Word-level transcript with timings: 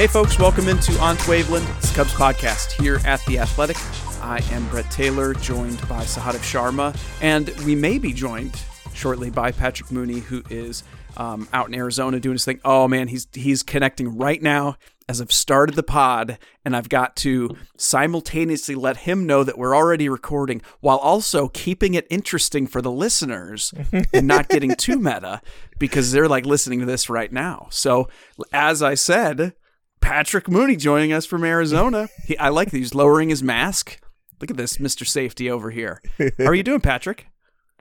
Hey, 0.00 0.06
folks, 0.06 0.38
welcome 0.38 0.66
into 0.66 0.98
On 0.98 1.14
to 1.14 1.22
Waveland, 1.24 1.76
it's 1.76 1.94
Cubs 1.94 2.14
podcast 2.14 2.72
here 2.80 3.00
at 3.04 3.22
The 3.26 3.38
Athletic. 3.38 3.76
I 4.22 4.42
am 4.50 4.66
Brett 4.70 4.90
Taylor, 4.90 5.34
joined 5.34 5.78
by 5.90 6.04
Sahadev 6.04 6.38
Sharma, 6.38 6.98
and 7.20 7.50
we 7.66 7.74
may 7.74 7.98
be 7.98 8.14
joined 8.14 8.58
shortly 8.94 9.28
by 9.28 9.52
Patrick 9.52 9.92
Mooney, 9.92 10.20
who 10.20 10.42
is 10.48 10.84
um, 11.18 11.46
out 11.52 11.68
in 11.68 11.74
Arizona 11.74 12.18
doing 12.18 12.36
his 12.36 12.46
thing. 12.46 12.60
Oh 12.64 12.88
man, 12.88 13.08
he's 13.08 13.28
he's 13.34 13.62
connecting 13.62 14.16
right 14.16 14.40
now 14.40 14.78
as 15.06 15.20
I've 15.20 15.32
started 15.32 15.74
the 15.74 15.82
pod, 15.82 16.38
and 16.64 16.74
I've 16.74 16.88
got 16.88 17.14
to 17.16 17.54
simultaneously 17.76 18.76
let 18.76 18.96
him 18.96 19.26
know 19.26 19.44
that 19.44 19.58
we're 19.58 19.76
already 19.76 20.08
recording 20.08 20.62
while 20.80 20.96
also 20.96 21.48
keeping 21.48 21.92
it 21.92 22.06
interesting 22.08 22.66
for 22.66 22.80
the 22.80 22.90
listeners 22.90 23.74
and 24.14 24.26
not 24.26 24.48
getting 24.48 24.76
too 24.76 24.98
meta 24.98 25.42
because 25.78 26.10
they're 26.10 26.26
like 26.26 26.46
listening 26.46 26.80
to 26.80 26.86
this 26.86 27.10
right 27.10 27.30
now. 27.30 27.66
So, 27.70 28.08
as 28.50 28.82
I 28.82 28.94
said, 28.94 29.52
Patrick 30.00 30.48
Mooney 30.48 30.76
joining 30.76 31.12
us 31.12 31.26
from 31.26 31.44
Arizona. 31.44 32.08
He, 32.24 32.38
I 32.38 32.48
like 32.48 32.70
that 32.70 32.76
he's 32.78 32.94
lowering 32.94 33.28
his 33.28 33.42
mask. 33.42 34.00
Look 34.40 34.50
at 34.50 34.56
this, 34.56 34.76
Mr. 34.76 35.06
Safety 35.06 35.50
over 35.50 35.70
here. 35.70 36.00
How 36.18 36.44
are 36.46 36.54
you 36.54 36.62
doing, 36.62 36.80
Patrick? 36.80 37.26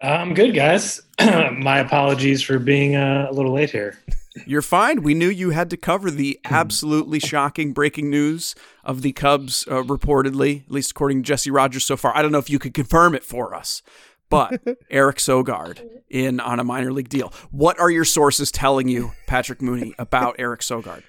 I'm 0.01 0.33
good, 0.33 0.55
guys. 0.55 1.01
My 1.19 1.79
apologies 1.79 2.41
for 2.41 2.57
being 2.57 2.95
uh, 2.95 3.27
a 3.29 3.33
little 3.33 3.53
late 3.53 3.69
here. 3.69 3.97
You're 4.45 4.61
fine. 4.61 5.03
We 5.03 5.13
knew 5.13 5.27
you 5.29 5.49
had 5.51 5.69
to 5.71 5.77
cover 5.77 6.09
the 6.09 6.39
absolutely 6.45 7.19
shocking 7.19 7.73
breaking 7.73 8.09
news 8.09 8.55
of 8.83 9.01
the 9.01 9.11
Cubs, 9.11 9.65
uh, 9.67 9.83
reportedly, 9.83 10.63
at 10.65 10.71
least 10.71 10.91
according 10.91 11.23
to 11.23 11.27
Jesse 11.27 11.51
Rogers 11.51 11.85
so 11.85 11.97
far. 11.97 12.15
I 12.15 12.21
don't 12.21 12.31
know 12.31 12.39
if 12.39 12.49
you 12.49 12.59
could 12.59 12.73
confirm 12.73 13.13
it 13.13 13.23
for 13.23 13.53
us, 13.53 13.81
but 14.29 14.61
Eric 14.89 15.17
Sogard 15.17 15.85
in 16.09 16.39
on 16.39 16.59
a 16.59 16.63
minor 16.63 16.91
league 16.91 17.09
deal. 17.09 17.33
What 17.51 17.79
are 17.79 17.89
your 17.91 18.05
sources 18.05 18.51
telling 18.51 18.87
you, 18.87 19.11
Patrick 19.27 19.61
Mooney, 19.61 19.93
about 19.99 20.35
Eric 20.39 20.61
Sogard? 20.61 21.03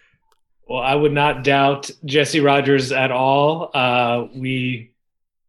Well, 0.70 0.82
I 0.82 0.94
would 0.94 1.12
not 1.12 1.42
doubt 1.42 1.90
Jesse 2.04 2.38
Rogers 2.38 2.92
at 2.92 3.10
all. 3.10 3.72
Uh, 3.74 4.28
we 4.32 4.92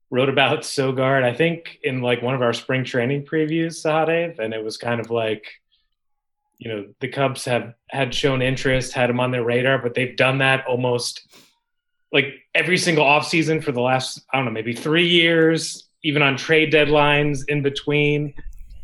wrote 0.09 0.29
about 0.29 0.61
Sogard, 0.61 1.23
I 1.23 1.31
think, 1.31 1.77
in 1.83 2.01
like 2.01 2.23
one 2.23 2.33
of 2.33 2.41
our 2.41 2.53
spring 2.53 2.83
training 2.83 3.27
previews, 3.27 3.85
Sahadev, 3.85 4.39
and 4.39 4.51
it 4.51 4.63
was 4.63 4.77
kind 4.77 4.99
of 4.99 5.11
like, 5.11 5.45
you 6.57 6.71
know, 6.71 6.87
the 7.01 7.07
Cubs 7.07 7.45
have 7.45 7.75
had 7.91 8.15
shown 8.15 8.41
interest, 8.41 8.93
had 8.93 9.11
him 9.11 9.19
on 9.19 9.29
their 9.29 9.43
radar, 9.43 9.77
but 9.77 9.93
they've 9.93 10.17
done 10.17 10.39
that 10.39 10.65
almost 10.65 11.27
like 12.11 12.33
every 12.55 12.79
single 12.79 13.05
offseason 13.05 13.63
for 13.63 13.71
the 13.71 13.79
last, 13.79 14.25
I 14.33 14.38
don't 14.38 14.45
know, 14.45 14.51
maybe 14.51 14.73
three 14.73 15.07
years, 15.07 15.88
even 16.03 16.23
on 16.23 16.35
trade 16.35 16.73
deadlines 16.73 17.43
in 17.47 17.61
between. 17.61 18.33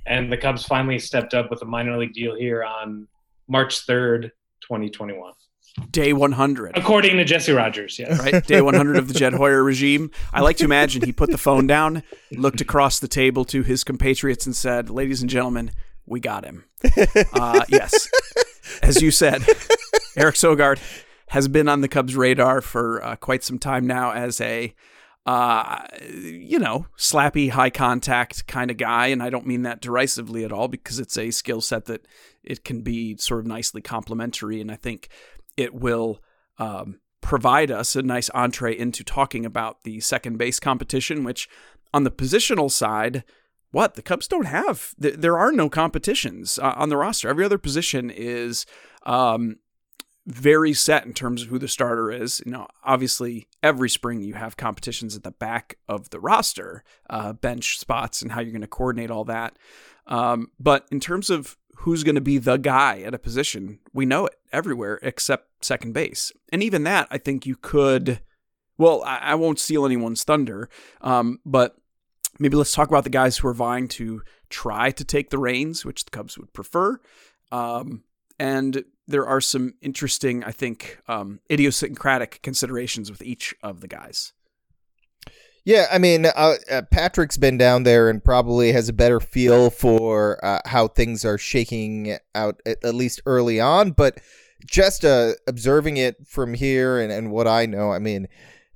And 0.05 0.31
the 0.31 0.37
Cubs 0.37 0.63
finally 0.67 0.99
stepped 0.99 1.33
up 1.33 1.49
with 1.49 1.63
a 1.63 1.65
minor 1.65 1.97
league 1.97 2.13
deal 2.13 2.35
here 2.35 2.63
on 2.63 3.07
March 3.47 3.87
3rd, 3.87 4.29
2021. 4.61 5.33
Day 5.91 6.13
100. 6.13 6.77
According 6.77 7.17
to 7.17 7.23
Jesse 7.23 7.51
Rogers, 7.51 7.99
yes. 7.99 8.19
Right? 8.19 8.45
Day 8.45 8.61
100 8.61 8.97
of 8.97 9.07
the 9.07 9.13
Jed 9.13 9.33
Hoyer 9.33 9.63
regime. 9.63 10.11
I 10.33 10.41
like 10.41 10.57
to 10.57 10.65
imagine 10.65 11.03
he 11.03 11.11
put 11.11 11.31
the 11.31 11.37
phone 11.37 11.67
down, 11.67 12.03
looked 12.31 12.61
across 12.61 12.99
the 12.99 13.07
table 13.07 13.45
to 13.45 13.63
his 13.63 13.83
compatriots, 13.83 14.45
and 14.45 14.55
said, 14.55 14.89
Ladies 14.89 15.21
and 15.21 15.29
gentlemen, 15.29 15.71
we 16.05 16.19
got 16.19 16.45
him. 16.45 16.65
Uh, 17.33 17.63
yes. 17.69 18.09
As 18.81 19.01
you 19.01 19.11
said, 19.11 19.43
Eric 20.15 20.35
Sogard 20.35 20.79
has 21.27 21.47
been 21.47 21.67
on 21.67 21.81
the 21.81 21.87
Cubs' 21.87 22.15
radar 22.15 22.61
for 22.61 23.03
uh, 23.03 23.15
quite 23.15 23.43
some 23.43 23.59
time 23.59 23.85
now 23.85 24.11
as 24.11 24.39
a, 24.41 24.73
uh, 25.25 25.83
you 26.09 26.57
know, 26.57 26.87
slappy, 26.97 27.49
high 27.51 27.69
contact 27.69 28.47
kind 28.47 28.71
of 28.71 28.77
guy. 28.77 29.07
And 29.07 29.21
I 29.21 29.29
don't 29.29 29.45
mean 29.45 29.63
that 29.63 29.81
derisively 29.81 30.43
at 30.45 30.51
all 30.51 30.67
because 30.67 30.99
it's 30.99 31.17
a 31.17 31.31
skill 31.31 31.61
set 31.61 31.85
that 31.85 32.07
it 32.43 32.63
can 32.63 32.81
be 32.81 33.17
sort 33.17 33.41
of 33.41 33.45
nicely 33.45 33.81
complementary. 33.81 34.61
And 34.61 34.71
I 34.71 34.75
think 34.75 35.09
it 35.57 35.73
will 35.73 36.21
um, 36.57 36.99
provide 37.21 37.71
us 37.71 37.95
a 37.95 38.01
nice 38.01 38.29
entree 38.29 38.77
into 38.77 39.03
talking 39.03 39.45
about 39.45 39.83
the 39.83 39.99
second 39.99 40.37
base 40.37 40.59
competition, 40.59 41.23
which 41.23 41.49
on 41.93 42.03
the 42.03 42.11
positional 42.11 42.71
side, 42.71 43.23
what 43.71 43.95
the 43.95 44.01
Cubs 44.01 44.27
don't 44.27 44.45
have. 44.45 44.93
There 44.97 45.37
are 45.37 45.51
no 45.51 45.69
competitions 45.69 46.57
uh, 46.57 46.73
on 46.77 46.89
the 46.89 46.97
roster. 46.97 47.27
Every 47.27 47.43
other 47.43 47.57
position 47.57 48.09
is 48.09 48.65
um, 49.03 49.57
very 50.25 50.73
set 50.73 51.05
in 51.05 51.13
terms 51.13 51.41
of 51.41 51.49
who 51.49 51.59
the 51.59 51.67
starter 51.67 52.11
is. 52.11 52.41
You 52.45 52.51
know, 52.51 52.67
obviously, 52.83 53.47
every 53.61 53.89
spring 53.89 54.21
you 54.21 54.35
have 54.35 54.57
competitions 54.57 55.15
at 55.15 55.23
the 55.23 55.31
back 55.31 55.77
of 55.87 56.09
the 56.09 56.19
roster, 56.19 56.83
uh, 57.09 57.33
bench 57.33 57.77
spots, 57.77 58.21
and 58.21 58.31
how 58.31 58.41
you're 58.41 58.51
going 58.51 58.61
to 58.61 58.67
coordinate 58.67 59.11
all 59.11 59.25
that. 59.25 59.57
Um, 60.05 60.51
but 60.59 60.87
in 60.91 60.99
terms 60.99 61.29
of 61.29 61.57
who's 61.81 62.03
going 62.03 62.15
to 62.15 62.21
be 62.21 62.37
the 62.37 62.57
guy 62.57 63.01
at 63.01 63.13
a 63.13 63.19
position. 63.19 63.79
We 63.93 64.05
know 64.05 64.25
it 64.25 64.35
everywhere 64.51 64.99
except 65.03 65.65
second 65.65 65.93
base. 65.93 66.31
And 66.51 66.63
even 66.63 66.83
that, 66.83 67.07
I 67.11 67.17
think 67.17 67.45
you 67.45 67.55
could. 67.55 68.21
Well, 68.77 69.03
I, 69.03 69.17
I 69.17 69.35
won't 69.35 69.59
steal 69.59 69.85
anyone's 69.85 70.23
thunder, 70.23 70.69
um, 71.01 71.39
but 71.45 71.75
maybe 72.39 72.57
let's 72.57 72.73
talk 72.73 72.89
about 72.89 73.03
the 73.03 73.09
guys 73.09 73.37
who 73.37 73.47
are 73.47 73.53
vying 73.53 73.87
to 73.89 74.21
try 74.49 74.91
to 74.91 75.03
take 75.03 75.29
the 75.29 75.39
reins, 75.39 75.85
which 75.85 76.05
the 76.05 76.11
Cubs 76.11 76.37
would 76.37 76.53
prefer. 76.53 76.99
Um, 77.51 78.03
and 78.39 78.83
there 79.07 79.25
are 79.25 79.41
some 79.41 79.73
interesting, 79.81 80.43
I 80.43 80.51
think, 80.51 80.99
um, 81.07 81.39
idiosyncratic 81.51 82.41
considerations 82.43 83.09
with 83.09 83.21
each 83.21 83.55
of 83.63 83.81
the 83.81 83.87
guys. 83.87 84.33
Yeah, 85.67 85.87
I 85.91 85.97
mean, 85.97 86.25
uh, 86.25 86.55
uh, 86.71 86.81
Patrick's 86.91 87.35
been 87.35 87.57
down 87.57 87.83
there 87.83 88.09
and 88.09 88.23
probably 88.23 88.71
has 88.71 88.87
a 88.87 88.93
better 88.93 89.19
feel 89.19 89.69
for 89.69 90.39
uh, 90.41 90.61
how 90.63 90.87
things 90.87 91.25
are 91.25 91.37
shaking 91.37 92.17
out, 92.33 92.61
at, 92.65 92.81
at 92.85 92.95
least 92.95 93.19
early 93.25 93.59
on. 93.59 93.91
But 93.91 94.21
just 94.65 95.03
uh, 95.03 95.33
observing 95.45 95.97
it 95.97 96.25
from 96.25 96.53
here 96.53 96.97
and, 97.01 97.11
and 97.11 97.31
what 97.31 97.49
I 97.49 97.65
know, 97.65 97.91
I 97.91 97.99
mean, 97.99 98.29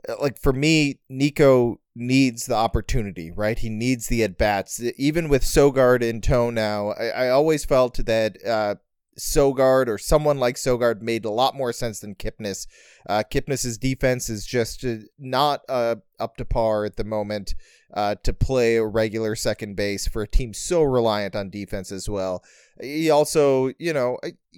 uh, 0.09 0.15
like 0.19 0.37
for 0.37 0.51
me, 0.51 0.99
Nico 1.07 1.79
needs 1.95 2.47
the 2.47 2.55
opportunity, 2.55 3.31
right? 3.31 3.57
He 3.57 3.69
needs 3.69 4.07
the 4.07 4.25
at 4.25 4.37
bats. 4.37 4.81
Even 4.97 5.29
with 5.29 5.43
Sogard 5.43 6.01
in 6.01 6.19
tow 6.19 6.49
now, 6.49 6.89
I, 6.89 7.05
I 7.05 7.29
always 7.29 7.63
felt 7.63 8.05
that 8.05 8.35
uh, 8.45 8.75
Sogard 9.17 9.87
or 9.87 9.97
someone 9.97 10.39
like 10.39 10.55
Sogard 10.55 11.01
made 11.01 11.23
a 11.23 11.29
lot 11.31 11.55
more 11.55 11.71
sense 11.71 11.99
than 12.01 12.15
Kipnis. 12.15 12.67
Uh, 13.07 13.23
Kipnis's 13.29 13.77
defense 13.77 14.29
is 14.29 14.45
just 14.45 14.85
uh, 14.85 14.97
not 15.17 15.61
a, 15.69 15.97
up 16.19 16.37
to 16.37 16.45
par 16.45 16.85
at 16.85 16.95
the 16.95 17.03
moment 17.03 17.55
uh, 17.93 18.15
to 18.23 18.33
play 18.33 18.77
a 18.77 18.85
regular 18.85 19.35
second 19.35 19.75
base 19.75 20.07
for 20.07 20.21
a 20.21 20.27
team 20.27 20.53
so 20.53 20.81
reliant 20.81 21.35
on 21.35 21.49
defense 21.49 21.91
as 21.91 22.07
well. 22.07 22.43
He 22.79 23.09
also, 23.09 23.71
you 23.77 23.93
know, 23.93 24.17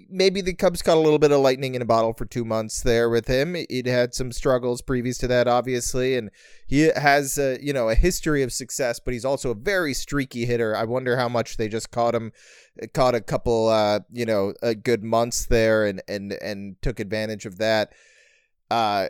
maybe 0.09 0.41
the 0.41 0.53
Cubs 0.53 0.81
caught 0.81 0.97
a 0.97 1.01
little 1.01 1.19
bit 1.19 1.31
of 1.31 1.41
lightning 1.41 1.75
in 1.75 1.81
a 1.81 1.85
bottle 1.85 2.13
for 2.13 2.25
two 2.25 2.45
months 2.45 2.81
there 2.81 3.09
with 3.09 3.27
him. 3.27 3.55
He'd 3.69 3.87
had 3.87 4.13
some 4.13 4.31
struggles 4.31 4.81
previous 4.81 5.17
to 5.19 5.27
that, 5.27 5.47
obviously, 5.47 6.15
and 6.15 6.29
he 6.67 6.91
has, 6.95 7.37
uh, 7.37 7.57
you 7.61 7.73
know, 7.73 7.89
a 7.89 7.95
history 7.95 8.43
of 8.43 8.53
success. 8.53 8.99
But 8.99 9.13
he's 9.13 9.25
also 9.25 9.51
a 9.51 9.55
very 9.55 9.93
streaky 9.93 10.45
hitter. 10.45 10.75
I 10.75 10.85
wonder 10.85 11.17
how 11.17 11.27
much 11.27 11.57
they 11.57 11.67
just 11.67 11.91
caught 11.91 12.15
him, 12.15 12.31
caught 12.93 13.15
a 13.15 13.21
couple, 13.21 13.67
uh, 13.67 14.01
you 14.11 14.25
know, 14.25 14.53
uh, 14.61 14.73
good 14.73 15.03
months 15.03 15.45
there, 15.45 15.85
and 15.85 16.01
and 16.07 16.33
and 16.33 16.81
took 16.81 16.99
advantage 16.99 17.45
of 17.45 17.57
that. 17.57 17.91
Uh, 18.73 19.09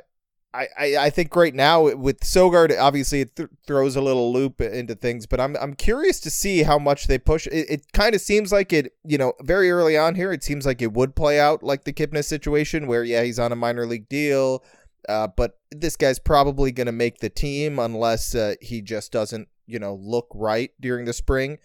I, 0.54 0.68
I, 1.00 1.10
think 1.10 1.36
right 1.36 1.56
now 1.56 1.96
with 1.96 2.20
Sogard, 2.20 2.78
obviously 2.78 3.22
it 3.22 3.36
th- 3.36 3.50
throws 3.66 3.96
a 3.96 4.02
little 4.02 4.32
loop 4.32 4.62
into 4.62 4.94
things, 4.94 5.26
but 5.26 5.40
I'm 5.40 5.56
I'm 5.56 5.74
curious 5.74 6.20
to 6.20 6.30
see 6.30 6.62
how 6.62 6.78
much 6.78 7.08
they 7.08 7.18
push. 7.18 7.48
It, 7.48 7.70
it 7.70 7.92
kind 7.94 8.14
of 8.14 8.22
seems 8.22 8.52
like 8.52 8.72
it, 8.72 8.94
you 9.04 9.18
know, 9.18 9.34
very 9.42 9.72
early 9.72 9.98
on 9.98 10.16
here, 10.16 10.32
it 10.32 10.44
seems 10.44 10.66
like 10.66 10.82
it 10.82 10.92
would 10.92 11.16
play 11.16 11.40
out 11.40 11.64
like 11.64 11.86
the 11.86 11.94
Kipnis 11.94 12.26
situation, 12.26 12.88
where 12.88 13.04
yeah, 13.04 13.24
he's 13.24 13.40
on 13.40 13.52
a 13.54 13.56
minor 13.56 13.88
league 13.88 14.10
deal, 14.10 14.64
uh, 15.10 15.28
but 15.28 15.58
this 15.72 15.96
guy's 15.96 16.20
probably 16.20 16.72
going 16.72 16.88
to 16.88 16.92
make 16.92 17.20
the 17.20 17.30
team 17.30 17.80
unless 17.80 18.36
uh, 18.36 18.56
he 18.62 18.82
just 18.82 19.14
doesn't, 19.14 19.48
you 19.66 19.80
know, 19.80 19.96
look 19.96 20.28
right 20.36 20.72
during 20.80 21.06
the 21.06 21.14
spring. 21.14 21.58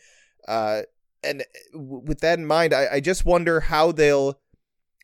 Uh, 0.47 0.83
and 1.25 1.45
with 1.75 2.21
that 2.21 2.39
in 2.39 2.47
mind, 2.47 2.73
I, 2.73 2.87
I 2.93 3.01
just 3.01 3.27
wonder 3.27 3.61
how 3.61 3.91
they'll 3.91 4.41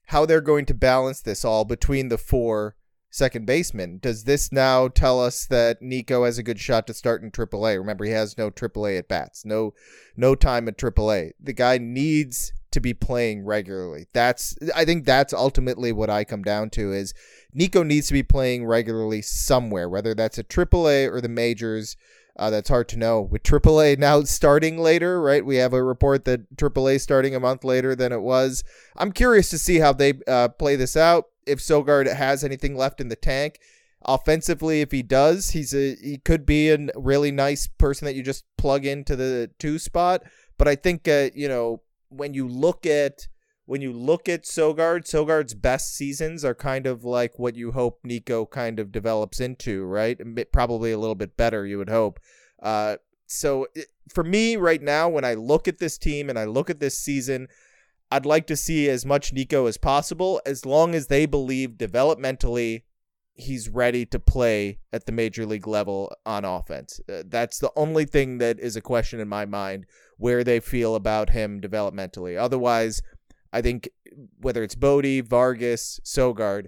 how 0.06 0.25
they're 0.25 0.41
going 0.41 0.64
to 0.67 0.75
balance 0.75 1.20
this 1.20 1.44
all 1.44 1.64
between 1.64 2.08
the 2.08 2.19
four 2.19 2.76
second 3.15 3.47
baseman. 3.47 3.99
Does 3.99 4.25
this 4.25 4.51
now 4.51 4.89
tell 4.89 5.23
us 5.23 5.47
that 5.47 5.81
Nico 5.81 6.25
has 6.25 6.37
a 6.37 6.43
good 6.43 6.59
shot 6.59 6.85
to 6.89 6.95
start 6.95 7.23
in 7.23 7.31
AAA? 7.31 7.79
Remember, 7.79 8.05
he 8.05 8.11
has 8.11 8.37
no 8.37 8.51
AAA 8.51 8.99
at 8.99 9.09
bats, 9.09 9.45
no 9.45 9.73
no 10.17 10.35
time 10.35 10.67
at 10.67 10.77
AAA. 10.77 11.31
The 11.41 11.53
guy 11.53 11.79
needs 11.79 12.53
to 12.73 12.81
be 12.81 12.93
playing 12.93 13.45
regularly. 13.45 14.07
That's 14.13 14.57
I 14.75 14.85
think 14.85 15.05
that's 15.05 15.33
ultimately 15.33 15.93
what 15.93 16.11
I 16.11 16.25
come 16.25 16.43
down 16.43 16.71
to 16.71 16.93
is 16.93 17.15
Nico 17.53 17.85
needs 17.85 18.09
to 18.09 18.15
be 18.15 18.25
playing 18.25 18.67
regularly 18.67 19.23
somewhere, 19.23 19.89
whether 19.89 20.13
that's 20.15 20.39
at 20.39 20.49
AAA 20.49 21.09
or 21.09 21.21
the 21.21 21.29
majors. 21.29 21.97
Uh, 22.37 22.51
that's 22.51 22.69
hard 22.69 22.89
to 22.89 22.99
know. 22.99 23.21
With 23.21 23.45
AAA 23.45 23.99
now 23.99 24.23
starting 24.23 24.79
later, 24.79 25.21
right? 25.21 25.45
We 25.45 25.57
have 25.57 25.73
a 25.73 25.83
report 25.83 26.25
that 26.25 26.57
AAA 26.57 27.01
starting 27.01 27.35
a 27.35 27.41
month 27.41 27.63
later 27.63 27.95
than 27.95 28.13
it 28.13 28.23
was. 28.23 28.65
I'm 28.97 29.13
curious 29.13 29.51
to 29.51 29.59
see 29.59 29.79
how 29.79 29.93
they 29.93 30.15
uh, 30.27 30.49
play 30.49 30.77
this 30.77 30.97
out 30.97 31.27
if 31.47 31.61
Sogard 31.61 32.13
has 32.13 32.43
anything 32.43 32.77
left 32.77 33.01
in 33.01 33.09
the 33.09 33.17
tank. 33.17 33.61
Offensively, 34.07 34.81
if 34.81 34.91
he 34.91 35.03
does, 35.03 35.51
he's 35.51 35.75
a 35.75 35.95
he 35.95 36.19
could 36.19 36.45
be 36.45 36.71
a 36.71 36.89
really 36.95 37.31
nice 37.31 37.67
person 37.67 38.05
that 38.05 38.15
you 38.15 38.23
just 38.23 38.45
plug 38.59 38.85
into 38.85 39.17
the 39.17 39.51
two 39.59 39.79
spot. 39.79 40.23
But 40.59 40.69
I 40.69 40.75
think 40.75 41.09
uh, 41.09 41.31
you 41.35 41.49
know 41.49 41.83
when 42.11 42.35
you 42.35 42.47
look 42.47 42.85
at 42.85 43.29
when 43.67 43.81
you 43.81 43.93
look 43.93 44.29
at 44.29 44.45
Sogard, 44.45 45.05
Sogard's 45.05 45.55
best 45.55 45.95
seasons 45.95 46.45
are 46.45 46.55
kind 46.55 46.87
of 46.87 47.05
like 47.05 47.39
what 47.39 47.57
you 47.57 47.73
hope 47.73 48.01
Nico 48.05 48.45
kind 48.45 48.79
of 48.79 48.93
develops 48.93 49.41
into, 49.41 49.85
right? 49.85 50.21
Probably 50.53 50.93
a 50.93 50.99
little 50.99 51.15
bit 51.15 51.37
better, 51.37 51.67
you 51.67 51.79
would 51.79 51.89
hope. 51.89 52.21
Uh, 52.63 52.97
so 53.27 53.67
for 54.13 54.23
me 54.23 54.57
right 54.57 54.83
now, 54.83 55.09
when 55.09 55.25
I 55.25 55.35
look 55.35 55.67
at 55.67 55.79
this 55.79 55.97
team 55.97 56.29
and 56.29 56.39
I 56.39 56.45
look 56.45 56.69
at 56.69 56.81
this 56.81 56.99
season, 56.99 57.49
I'd 58.11 58.27
like 58.27 58.47
to 58.49 58.57
see 58.57 58.89
as 58.89 59.07
much 59.07 59.33
Nico 59.33 59.67
as 59.67 59.79
possible, 59.79 60.41
as 60.45 60.67
long 60.67 60.95
as 60.95 61.07
they 61.07 61.25
believe 61.27 61.71
developmentally 61.71 62.83
he's 63.37 63.69
ready 63.69 64.07
to 64.07 64.19
play 64.19 64.79
at 64.93 65.07
the 65.07 65.13
major 65.13 65.45
league 65.45 65.67
level 65.67 66.15
on 66.25 66.45
offense. 66.45 67.01
Uh, 67.09 67.25
that's 67.27 67.59
the 67.59 67.73
only 67.77 68.05
thing 68.05 68.39
that 68.39 68.61
is 68.61 68.77
a 68.77 68.81
question 68.81 69.19
in 69.21 69.29
my 69.29 69.45
mind 69.45 69.87
where 70.19 70.45
they 70.45 70.61
feel 70.61 70.95
about 70.95 71.31
him 71.31 71.61
developmentally. 71.61 72.39
Otherwise, 72.39 73.03
I 73.55 73.62
think 73.62 73.89
whether 74.41 74.65
it's 74.65 74.75
Bote, 74.75 75.25
Vargas, 75.25 76.01
Sogard, 76.05 76.67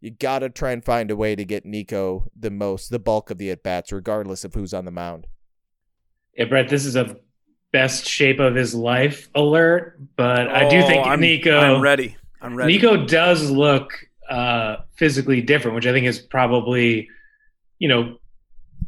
you 0.00 0.12
got 0.12 0.38
to 0.38 0.48
try 0.48 0.70
and 0.70 0.82
find 0.82 1.10
a 1.10 1.16
way 1.16 1.34
to 1.34 1.44
get 1.44 1.66
Nico 1.66 2.28
the 2.38 2.50
most, 2.50 2.88
the 2.88 3.00
bulk 3.00 3.30
of 3.30 3.38
the 3.38 3.50
at 3.50 3.64
bats, 3.64 3.90
regardless 3.90 4.44
of 4.44 4.54
who's 4.54 4.72
on 4.72 4.84
the 4.84 4.92
mound. 4.92 5.26
Yeah, 6.36 6.44
Brett, 6.44 6.68
this 6.68 6.86
is 6.86 6.94
a 6.94 7.16
best 7.72 8.06
shape 8.06 8.38
of 8.38 8.54
his 8.54 8.74
life 8.74 9.28
alert, 9.34 9.98
but 10.16 10.48
oh, 10.48 10.54
I 10.54 10.68
do 10.68 10.82
think 10.82 11.06
I'm, 11.06 11.20
Nico. 11.20 11.58
I'm 11.58 11.82
ready. 11.82 12.16
I'm 12.40 12.54
ready. 12.54 12.74
Nico 12.74 13.04
does 13.06 13.50
look 13.50 13.92
uh, 14.28 14.76
physically 14.94 15.42
different, 15.42 15.74
which 15.74 15.86
I 15.86 15.92
think 15.92 16.06
is 16.06 16.20
probably, 16.20 17.08
you 17.80 17.88
know, 17.88 18.18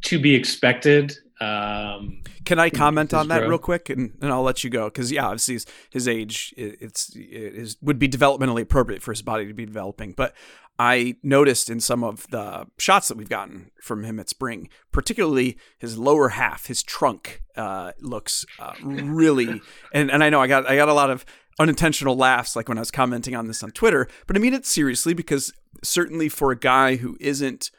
to 0.03 0.19
be 0.19 0.35
expected. 0.35 1.13
Um, 1.41 2.22
Can 2.45 2.59
I 2.59 2.71
comment 2.71 3.15
on 3.15 3.29
that 3.29 3.49
real 3.49 3.59
quick, 3.59 3.89
and, 3.91 4.17
and 4.21 4.33
I'll 4.33 4.43
let 4.43 4.65
you 4.65 4.71
go? 4.71 4.87
Because 4.87 5.13
yeah, 5.13 5.27
obviously 5.27 5.55
his, 5.55 5.67
his 5.91 6.09
age 6.09 6.55
it's 6.57 7.15
it 7.15 7.21
is 7.21 7.77
would 7.83 7.99
be 7.99 8.09
developmentally 8.09 8.63
appropriate 8.63 9.03
for 9.03 9.13
his 9.13 9.23
body 9.23 9.47
to 9.47 9.55
be 9.55 9.67
developing, 9.67 10.13
but 10.13 10.35
I 10.79 11.17
noticed 11.23 11.71
in 11.71 11.81
some 11.81 12.03
of 12.03 12.27
the 12.31 12.67
shots 12.79 13.09
that 13.09 13.17
we've 13.17 13.29
gotten 13.29 13.71
from 13.81 14.05
him 14.05 14.19
at 14.19 14.29
spring, 14.29 14.69
particularly 14.91 15.59
his 15.79 15.99
lower 15.99 16.31
half, 16.31 16.67
his 16.67 16.83
trunk 16.83 17.43
uh, 17.57 17.93
looks 18.01 18.45
uh, 18.59 18.75
really. 18.83 19.61
And, 19.95 20.11
and 20.11 20.25
I 20.25 20.31
know 20.31 20.41
I 20.41 20.47
got 20.47 20.69
I 20.69 20.77
got 20.77 20.89
a 20.89 20.95
lot 20.95 21.11
of 21.11 21.25
unintentional 21.59 22.17
laughs 22.17 22.57
like 22.57 22.69
when 22.69 22.79
I 22.79 22.81
was 22.81 22.91
commenting 22.91 23.37
on 23.37 23.47
this 23.47 23.63
on 23.63 23.71
Twitter, 23.71 24.09
but 24.27 24.37
I 24.37 24.39
mean 24.39 24.55
it 24.55 24.65
seriously 24.65 25.13
because 25.13 25.53
certainly 25.83 26.29
for 26.29 26.51
a 26.51 26.57
guy 26.57 26.97
who 26.97 27.17
isn't 27.21 27.71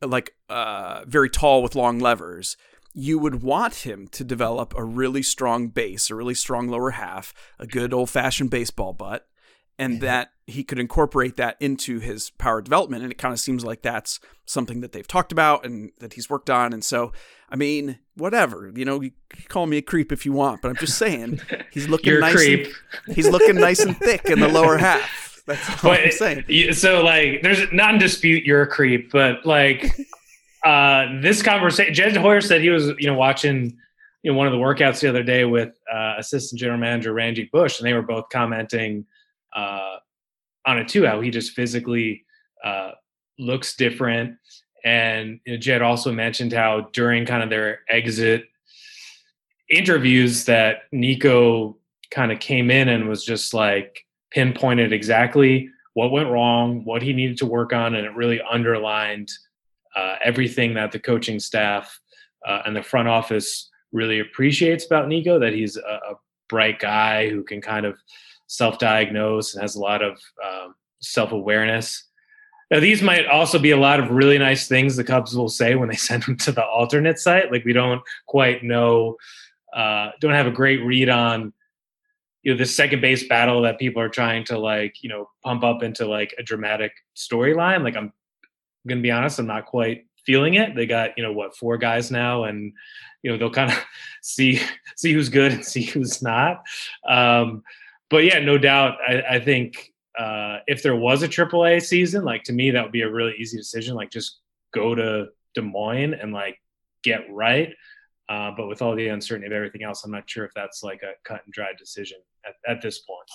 like 0.00 0.34
uh, 0.48 1.04
very 1.06 1.28
tall 1.28 1.62
with 1.62 1.74
long 1.74 1.98
levers, 1.98 2.56
you 2.94 3.18
would 3.18 3.42
want 3.42 3.86
him 3.86 4.08
to 4.08 4.24
develop 4.24 4.74
a 4.76 4.84
really 4.84 5.22
strong 5.22 5.68
base, 5.68 6.10
a 6.10 6.14
really 6.14 6.34
strong 6.34 6.68
lower 6.68 6.90
half, 6.90 7.34
a 7.58 7.66
good 7.66 7.92
old 7.92 8.10
fashioned 8.10 8.50
baseball 8.50 8.92
butt 8.92 9.26
and 9.78 9.94
mm-hmm. 9.94 10.04
that 10.04 10.32
he 10.46 10.64
could 10.64 10.78
incorporate 10.78 11.36
that 11.36 11.56
into 11.60 12.00
his 12.00 12.30
power 12.30 12.60
development. 12.60 13.02
And 13.02 13.12
it 13.12 13.18
kind 13.18 13.32
of 13.32 13.38
seems 13.38 13.64
like 13.64 13.82
that's 13.82 14.18
something 14.44 14.80
that 14.80 14.92
they've 14.92 15.06
talked 15.06 15.30
about 15.30 15.64
and 15.64 15.92
that 16.00 16.14
he's 16.14 16.28
worked 16.28 16.50
on. 16.50 16.72
And 16.72 16.84
so, 16.84 17.12
I 17.48 17.56
mean, 17.56 17.98
whatever, 18.16 18.72
you 18.74 18.84
know, 18.84 19.00
you 19.00 19.12
call 19.48 19.66
me 19.66 19.76
a 19.76 19.82
creep 19.82 20.10
if 20.10 20.26
you 20.26 20.32
want, 20.32 20.62
but 20.62 20.68
I'm 20.68 20.76
just 20.76 20.98
saying 20.98 21.40
he's 21.70 21.88
looking 21.88 22.18
nice. 22.18 22.46
And, 22.46 22.66
he's 23.14 23.28
looking 23.28 23.56
nice 23.56 23.80
and 23.80 23.96
thick 23.96 24.24
in 24.26 24.40
the 24.40 24.48
lower 24.48 24.76
half. 24.78 25.42
That's 25.46 25.82
what 25.82 26.00
I'm 26.00 26.10
saying. 26.10 26.74
So, 26.74 27.02
like, 27.02 27.40
there's 27.42 27.72
not 27.72 27.94
in 27.94 28.00
dispute 28.00 28.44
you're 28.44 28.62
a 28.62 28.66
creep, 28.66 29.10
but 29.10 29.46
like, 29.46 29.96
uh, 30.68 31.20
this 31.22 31.42
conversation, 31.42 31.94
Jed 31.94 32.14
Hoyer 32.14 32.42
said 32.42 32.60
he 32.60 32.68
was, 32.68 32.88
you 32.98 33.06
know, 33.06 33.14
watching, 33.14 33.74
you 34.22 34.30
know, 34.30 34.36
one 34.36 34.46
of 34.46 34.52
the 34.52 34.58
workouts 34.58 35.00
the 35.00 35.08
other 35.08 35.22
day 35.22 35.46
with 35.46 35.70
uh, 35.90 36.16
assistant 36.18 36.60
general 36.60 36.78
manager 36.78 37.14
Randy 37.14 37.48
Bush, 37.50 37.78
and 37.78 37.88
they 37.88 37.94
were 37.94 38.02
both 38.02 38.28
commenting 38.30 39.06
uh, 39.56 39.96
on 40.66 40.78
it 40.78 40.86
too. 40.86 41.06
How 41.06 41.22
he 41.22 41.30
just 41.30 41.52
physically 41.52 42.26
uh, 42.62 42.90
looks 43.38 43.76
different. 43.76 44.36
And 44.84 45.40
you 45.46 45.54
know, 45.54 45.58
Jed 45.58 45.80
also 45.80 46.12
mentioned 46.12 46.52
how 46.52 46.90
during 46.92 47.24
kind 47.24 47.42
of 47.42 47.48
their 47.48 47.80
exit 47.88 48.44
interviews 49.70 50.44
that 50.44 50.82
Nico 50.92 51.78
kind 52.10 52.30
of 52.30 52.40
came 52.40 52.70
in 52.70 52.90
and 52.90 53.08
was 53.08 53.24
just 53.24 53.54
like 53.54 54.04
pinpointed 54.32 54.92
exactly 54.92 55.70
what 55.94 56.12
went 56.12 56.28
wrong, 56.28 56.84
what 56.84 57.00
he 57.00 57.14
needed 57.14 57.38
to 57.38 57.46
work 57.46 57.72
on, 57.72 57.94
and 57.94 58.06
it 58.06 58.14
really 58.14 58.42
underlined 58.42 59.30
uh, 59.98 60.16
everything 60.24 60.74
that 60.74 60.92
the 60.92 60.98
coaching 60.98 61.40
staff 61.40 61.98
uh, 62.46 62.62
and 62.66 62.76
the 62.76 62.82
front 62.82 63.08
office 63.08 63.68
really 63.92 64.20
appreciates 64.20 64.86
about 64.86 65.08
Nico. 65.08 65.38
That 65.38 65.52
he's 65.52 65.76
a, 65.76 65.80
a 66.10 66.14
bright 66.48 66.78
guy 66.78 67.28
who 67.28 67.42
can 67.42 67.60
kind 67.60 67.84
of 67.84 67.98
self-diagnose 68.46 69.54
and 69.54 69.62
has 69.62 69.74
a 69.74 69.80
lot 69.80 70.02
of 70.02 70.18
um, 70.44 70.74
self-awareness. 71.00 72.04
Now, 72.70 72.80
these 72.80 73.02
might 73.02 73.26
also 73.26 73.58
be 73.58 73.70
a 73.70 73.76
lot 73.76 73.98
of 73.98 74.10
really 74.10 74.38
nice 74.38 74.68
things 74.68 74.94
the 74.94 75.04
Cubs 75.04 75.36
will 75.36 75.48
say 75.48 75.74
when 75.74 75.88
they 75.88 75.96
send 76.08 76.22
them 76.24 76.36
to 76.38 76.52
the 76.52 76.64
alternate 76.64 77.18
site. 77.18 77.50
Like 77.50 77.64
we 77.64 77.72
don't 77.72 78.02
quite 78.26 78.62
know, 78.62 79.16
uh, 79.74 80.10
don't 80.20 80.34
have 80.34 80.46
a 80.46 80.52
great 80.52 80.84
read 80.84 81.08
on, 81.08 81.52
you 82.42 82.52
know, 82.52 82.58
the 82.58 82.66
second 82.66 83.00
base 83.00 83.26
battle 83.26 83.62
that 83.62 83.78
people 83.78 84.00
are 84.00 84.08
trying 84.08 84.44
to 84.44 84.58
like, 84.58 85.02
you 85.02 85.08
know, 85.08 85.28
pump 85.42 85.64
up 85.64 85.82
into 85.82 86.06
like 86.06 86.34
a 86.38 86.42
dramatic 86.42 86.92
storyline. 87.16 87.82
Like 87.82 87.96
I'm 87.96 88.12
gonna 88.88 89.00
be 89.00 89.10
honest, 89.10 89.38
I'm 89.38 89.46
not 89.46 89.66
quite 89.66 90.06
feeling 90.24 90.54
it. 90.54 90.74
They 90.74 90.86
got, 90.86 91.16
you 91.16 91.22
know, 91.22 91.32
what 91.32 91.56
four 91.56 91.78
guys 91.78 92.10
now, 92.10 92.44
and 92.44 92.72
you 93.22 93.30
know 93.30 93.38
they'll 93.38 93.50
kind 93.50 93.70
of 93.70 93.78
see 94.22 94.60
see 94.96 95.12
who's 95.12 95.28
good 95.28 95.52
and 95.52 95.64
see 95.72 95.82
who's 95.82 96.22
not. 96.22 96.62
Um, 97.08 97.62
but 98.10 98.24
yeah, 98.24 98.38
no 98.38 98.58
doubt. 98.58 98.98
I, 99.06 99.22
I 99.36 99.40
think 99.40 99.92
uh, 100.18 100.58
if 100.66 100.82
there 100.82 100.96
was 100.96 101.22
a 101.22 101.28
AAA 101.28 101.82
season, 101.82 102.24
like 102.24 102.42
to 102.44 102.52
me, 102.52 102.70
that 102.70 102.82
would 102.82 102.92
be 102.92 103.02
a 103.02 103.10
really 103.10 103.34
easy 103.38 103.56
decision. 103.56 103.94
Like 103.94 104.10
just 104.10 104.40
go 104.74 104.94
to 104.94 105.28
Des 105.54 105.62
Moines 105.62 106.14
and 106.14 106.32
like 106.32 106.60
get 107.02 107.20
right. 107.30 107.72
Uh, 108.28 108.50
but 108.54 108.68
with 108.68 108.82
all 108.82 108.94
the 108.94 109.08
uncertainty 109.08 109.46
of 109.46 109.52
everything 109.52 109.82
else, 109.82 110.04
I'm 110.04 110.10
not 110.10 110.28
sure 110.28 110.44
if 110.44 110.52
that's 110.54 110.82
like 110.82 111.02
a 111.02 111.12
cut 111.24 111.40
and 111.44 111.54
dry 111.54 111.72
decision 111.78 112.18
at, 112.44 112.54
at 112.70 112.82
this 112.82 112.98
point. 112.98 113.28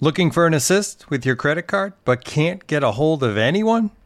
Looking 0.00 0.30
for 0.30 0.46
an 0.46 0.52
assist 0.52 1.08
with 1.08 1.24
your 1.24 1.36
credit 1.36 1.62
card, 1.62 1.94
but 2.04 2.24
can't 2.24 2.66
get 2.66 2.82
a 2.82 2.92
hold 2.92 3.22
of 3.22 3.38
anyone? 3.38 3.90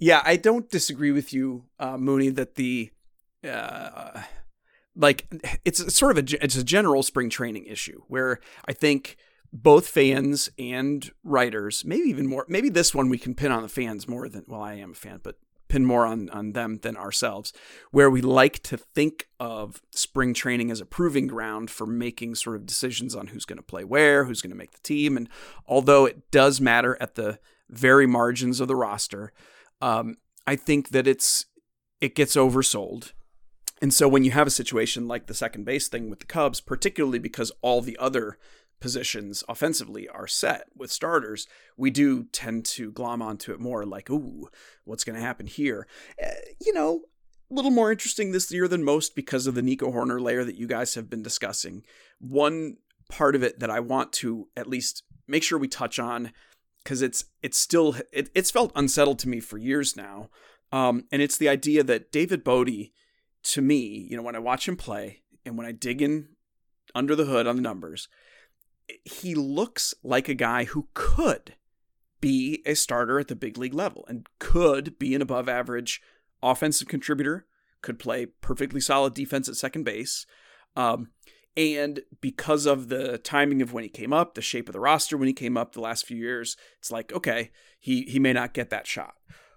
Yeah, 0.00 0.22
I 0.24 0.36
don't 0.36 0.68
disagree 0.70 1.12
with 1.12 1.32
you, 1.34 1.66
uh, 1.78 1.98
Mooney, 1.98 2.30
that 2.30 2.54
the 2.54 2.90
uh, 3.48 4.22
like 4.96 5.26
it's 5.64 5.94
sort 5.94 6.16
of 6.16 6.24
a 6.24 6.44
it's 6.44 6.56
a 6.56 6.64
general 6.64 7.02
spring 7.02 7.28
training 7.28 7.66
issue 7.66 8.00
where 8.08 8.40
I 8.64 8.72
think 8.72 9.18
both 9.52 9.86
fans 9.86 10.48
and 10.58 11.10
writers, 11.22 11.84
maybe 11.84 12.08
even 12.08 12.26
more, 12.26 12.46
maybe 12.48 12.70
this 12.70 12.94
one 12.94 13.10
we 13.10 13.18
can 13.18 13.34
pin 13.34 13.52
on 13.52 13.62
the 13.62 13.68
fans 13.68 14.08
more 14.08 14.28
than 14.28 14.44
well, 14.48 14.62
I 14.62 14.74
am 14.74 14.92
a 14.92 14.94
fan, 14.94 15.20
but 15.22 15.36
pin 15.68 15.84
more 15.84 16.06
on 16.06 16.30
on 16.30 16.52
them 16.52 16.78
than 16.78 16.96
ourselves, 16.96 17.52
where 17.90 18.08
we 18.08 18.22
like 18.22 18.62
to 18.62 18.78
think 18.78 19.28
of 19.38 19.82
spring 19.90 20.32
training 20.32 20.70
as 20.70 20.80
a 20.80 20.86
proving 20.86 21.26
ground 21.26 21.70
for 21.70 21.86
making 21.86 22.36
sort 22.36 22.56
of 22.56 22.64
decisions 22.64 23.14
on 23.14 23.28
who's 23.28 23.44
going 23.44 23.58
to 23.58 23.62
play 23.62 23.84
where, 23.84 24.24
who's 24.24 24.40
going 24.40 24.50
to 24.50 24.56
make 24.56 24.72
the 24.72 24.80
team, 24.80 25.18
and 25.18 25.28
although 25.66 26.06
it 26.06 26.30
does 26.30 26.58
matter 26.58 26.96
at 27.02 27.16
the 27.16 27.38
very 27.68 28.06
margins 28.06 28.60
of 28.60 28.66
the 28.66 28.74
roster 28.74 29.30
um, 29.80 30.16
I 30.46 30.56
think 30.56 30.90
that 30.90 31.06
it's 31.06 31.46
it 32.00 32.14
gets 32.14 32.36
oversold. 32.36 33.12
And 33.82 33.94
so 33.94 34.08
when 34.08 34.24
you 34.24 34.30
have 34.32 34.46
a 34.46 34.50
situation 34.50 35.08
like 35.08 35.26
the 35.26 35.34
second 35.34 35.64
base 35.64 35.88
thing 35.88 36.10
with 36.10 36.20
the 36.20 36.26
Cubs, 36.26 36.60
particularly 36.60 37.18
because 37.18 37.50
all 37.62 37.80
the 37.80 37.96
other 37.98 38.38
positions 38.80 39.44
offensively 39.48 40.08
are 40.08 40.26
set 40.26 40.64
with 40.74 40.90
starters, 40.90 41.46
we 41.76 41.90
do 41.90 42.24
tend 42.24 42.64
to 42.64 42.92
glom 42.92 43.22
onto 43.22 43.52
it 43.52 43.60
more 43.60 43.84
like, 43.86 44.10
ooh, 44.10 44.48
what's 44.84 45.04
going 45.04 45.16
to 45.16 45.24
happen 45.24 45.46
here? 45.46 45.86
Uh, 46.22 46.28
you 46.60 46.72
know, 46.72 47.02
a 47.50 47.54
little 47.54 47.70
more 47.70 47.90
interesting 47.90 48.32
this 48.32 48.50
year 48.50 48.68
than 48.68 48.84
most 48.84 49.14
because 49.14 49.46
of 49.46 49.54
the 49.54 49.62
Nico 49.62 49.90
Hoerner 49.90 50.20
layer 50.20 50.44
that 50.44 50.56
you 50.56 50.66
guys 50.66 50.94
have 50.94 51.10
been 51.10 51.22
discussing. 51.22 51.82
One 52.18 52.76
part 53.10 53.34
of 53.34 53.42
it 53.42 53.60
that 53.60 53.70
I 53.70 53.80
want 53.80 54.12
to 54.14 54.48
at 54.56 54.68
least 54.68 55.02
make 55.26 55.42
sure 55.42 55.58
we 55.58 55.68
touch 55.68 55.98
on 55.98 56.32
because 56.82 57.02
it's 57.02 57.24
it's 57.42 57.58
still 57.58 57.96
it, 58.12 58.30
it's 58.34 58.50
felt 58.50 58.72
unsettled 58.74 59.18
to 59.20 59.28
me 59.28 59.40
for 59.40 59.58
years 59.58 59.96
now, 59.96 60.30
um, 60.72 61.04
and 61.10 61.22
it's 61.22 61.36
the 61.36 61.48
idea 61.48 61.82
that 61.82 62.12
David 62.12 62.44
Bote, 62.44 62.90
to 63.42 63.62
me, 63.62 64.06
you 64.10 64.16
know, 64.16 64.22
when 64.22 64.36
I 64.36 64.40
watch 64.40 64.68
him 64.68 64.76
play 64.76 65.22
and 65.44 65.56
when 65.56 65.66
I 65.66 65.72
dig 65.72 66.02
in 66.02 66.28
under 66.94 67.14
the 67.14 67.26
hood 67.26 67.46
on 67.46 67.56
the 67.56 67.62
numbers, 67.62 68.08
he 69.04 69.34
looks 69.34 69.94
like 70.02 70.28
a 70.28 70.34
guy 70.34 70.64
who 70.64 70.88
could 70.94 71.54
be 72.20 72.62
a 72.66 72.74
starter 72.74 73.18
at 73.18 73.28
the 73.28 73.36
big 73.36 73.56
league 73.56 73.74
level 73.74 74.04
and 74.08 74.26
could 74.38 74.98
be 74.98 75.14
an 75.14 75.22
above 75.22 75.48
average 75.48 76.02
offensive 76.42 76.88
contributor, 76.88 77.46
could 77.82 77.98
play 77.98 78.26
perfectly 78.26 78.80
solid 78.80 79.14
defense 79.14 79.48
at 79.48 79.56
second 79.56 79.84
base. 79.84 80.26
Um, 80.76 81.10
and 81.56 82.00
because 82.20 82.66
of 82.66 82.88
the 82.88 83.18
timing 83.18 83.60
of 83.60 83.72
when 83.72 83.82
he 83.82 83.90
came 83.90 84.12
up, 84.12 84.34
the 84.34 84.42
shape 84.42 84.68
of 84.68 84.72
the 84.72 84.80
roster 84.80 85.16
when 85.16 85.28
he 85.28 85.34
came 85.34 85.56
up 85.56 85.72
the 85.72 85.80
last 85.80 86.06
few 86.06 86.16
years, 86.16 86.56
it's 86.78 86.92
like, 86.92 87.12
okay, 87.12 87.50
he 87.78 88.02
he 88.02 88.18
may 88.18 88.32
not 88.32 88.54
get 88.54 88.70
that 88.70 88.86
shot. 88.86 89.14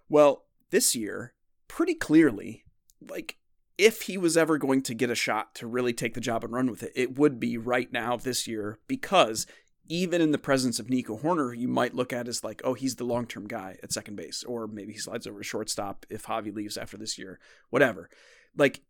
Well, 0.10 0.46
this 0.72 0.96
year, 0.96 1.34
pretty 1.68 1.96
clearly, 1.96 2.66
like 3.08 3.38
if 3.78 4.04
he 4.04 4.18
was 4.18 4.38
ever 4.38 4.58
going 4.58 4.82
to 4.84 4.94
get 4.94 5.10
a 5.10 5.16
shot 5.16 5.56
to 5.56 5.68
really 5.68 5.94
take 5.94 6.14
the 6.14 6.22
job 6.22 6.44
and 6.44 6.54
run 6.54 6.70
with 6.70 6.84
it, 6.84 6.94
it 6.96 7.18
would 7.18 7.40
be 7.40 7.58
right 7.58 7.92
now 7.92 8.16
this 8.16 8.48
year 8.48 8.80
because 8.88 9.48
even 9.90 10.22
in 10.22 10.32
the 10.32 10.38
presence 10.38 10.80
of 10.80 10.90
Nico 10.90 11.18
Hoerner, 11.18 11.58
you 11.58 11.68
might 11.68 11.96
look 11.96 12.14
at 12.14 12.28
as 12.28 12.44
like, 12.44 12.62
oh, 12.64 12.74
he's 12.74 12.96
the 12.96 13.04
long 13.04 13.26
term 13.26 13.48
guy 13.48 13.78
at 13.84 13.92
second 13.92 14.16
base, 14.16 14.44
or 14.44 14.68
maybe 14.68 14.94
he 14.94 15.00
slides 15.00 15.28
over 15.28 15.40
to 15.40 15.44
shortstop 15.44 16.06
if 16.10 16.26
Javi 16.26 16.54
leaves 16.54 16.78
after 16.78 16.98
this 16.98 17.18
year, 17.18 17.40
whatever. 17.70 18.10
Like 18.56 18.82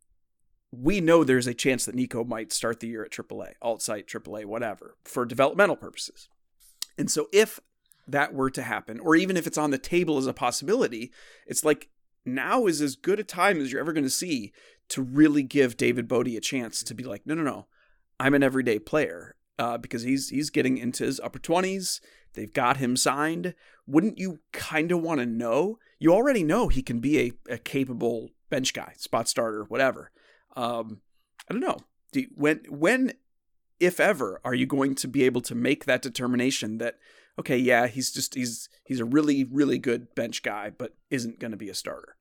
we 0.81 1.01
know 1.01 1.23
there's 1.23 1.47
a 1.47 1.53
chance 1.53 1.85
that 1.85 1.95
Nico 1.95 2.23
might 2.23 2.51
start 2.51 2.79
the 2.79 2.87
year 2.87 3.03
at 3.03 3.11
AAA, 3.11 3.53
alt 3.61 3.81
site, 3.81 4.07
AAA, 4.07 4.45
whatever, 4.45 4.95
for 5.03 5.25
developmental 5.25 5.75
purposes. 5.75 6.27
And 6.97 7.11
so 7.11 7.27
if 7.31 7.59
that 8.07 8.33
were 8.33 8.49
to 8.49 8.63
happen, 8.63 8.99
or 8.99 9.15
even 9.15 9.37
if 9.37 9.45
it's 9.45 9.57
on 9.57 9.71
the 9.71 9.77
table 9.77 10.17
as 10.17 10.25
a 10.25 10.33
possibility, 10.33 11.11
it's 11.45 11.63
like 11.63 11.89
now 12.25 12.65
is 12.65 12.81
as 12.81 12.95
good 12.95 13.19
a 13.19 13.23
time 13.23 13.61
as 13.61 13.71
you're 13.71 13.81
ever 13.81 13.93
going 13.93 14.03
to 14.03 14.09
see 14.09 14.51
to 14.89 15.01
really 15.01 15.43
give 15.43 15.77
David 15.77 16.07
Bote 16.07 16.27
a 16.27 16.39
chance 16.39 16.81
to 16.83 16.93
be 16.93 17.03
like, 17.03 17.25
no, 17.25 17.35
no, 17.35 17.43
no, 17.43 17.67
I'm 18.19 18.33
an 18.33 18.43
everyday 18.43 18.79
player 18.79 19.35
uh, 19.59 19.77
because 19.77 20.01
he's 20.01 20.29
he's 20.29 20.49
getting 20.49 20.77
into 20.77 21.03
his 21.03 21.19
upper 21.19 21.39
twenties. 21.39 22.01
They've 22.33 22.51
got 22.51 22.77
him 22.77 22.97
signed. 22.97 23.53
Wouldn't 23.85 24.17
you 24.17 24.39
kind 24.51 24.91
of 24.91 25.01
want 25.01 25.19
to 25.19 25.25
know? 25.25 25.77
You 25.99 26.13
already 26.13 26.43
know 26.43 26.67
he 26.67 26.81
can 26.81 26.99
be 26.99 27.19
a, 27.19 27.53
a 27.53 27.57
capable 27.59 28.29
bench 28.49 28.73
guy, 28.73 28.93
spot 28.97 29.29
starter, 29.29 29.65
whatever. 29.65 30.11
Um, 30.55 31.01
I 31.49 31.53
don't 31.53 31.61
know. 31.61 31.79
Do 32.11 32.25
when 32.35 32.61
when 32.69 33.13
if 33.79 33.99
ever 33.99 34.39
are 34.45 34.53
you 34.53 34.65
going 34.65 34.95
to 34.95 35.07
be 35.07 35.23
able 35.23 35.41
to 35.41 35.55
make 35.55 35.85
that 35.85 36.01
determination 36.01 36.77
that 36.77 36.95
okay, 37.39 37.57
yeah, 37.57 37.87
he's 37.87 38.11
just 38.11 38.35
he's 38.35 38.69
he's 38.83 38.99
a 38.99 39.05
really 39.05 39.43
really 39.43 39.77
good 39.77 40.13
bench 40.15 40.43
guy, 40.43 40.71
but 40.75 40.95
isn't 41.09 41.39
going 41.39 41.51
to 41.51 41.57
be 41.57 41.69
a 41.69 41.75
starter. 41.75 42.15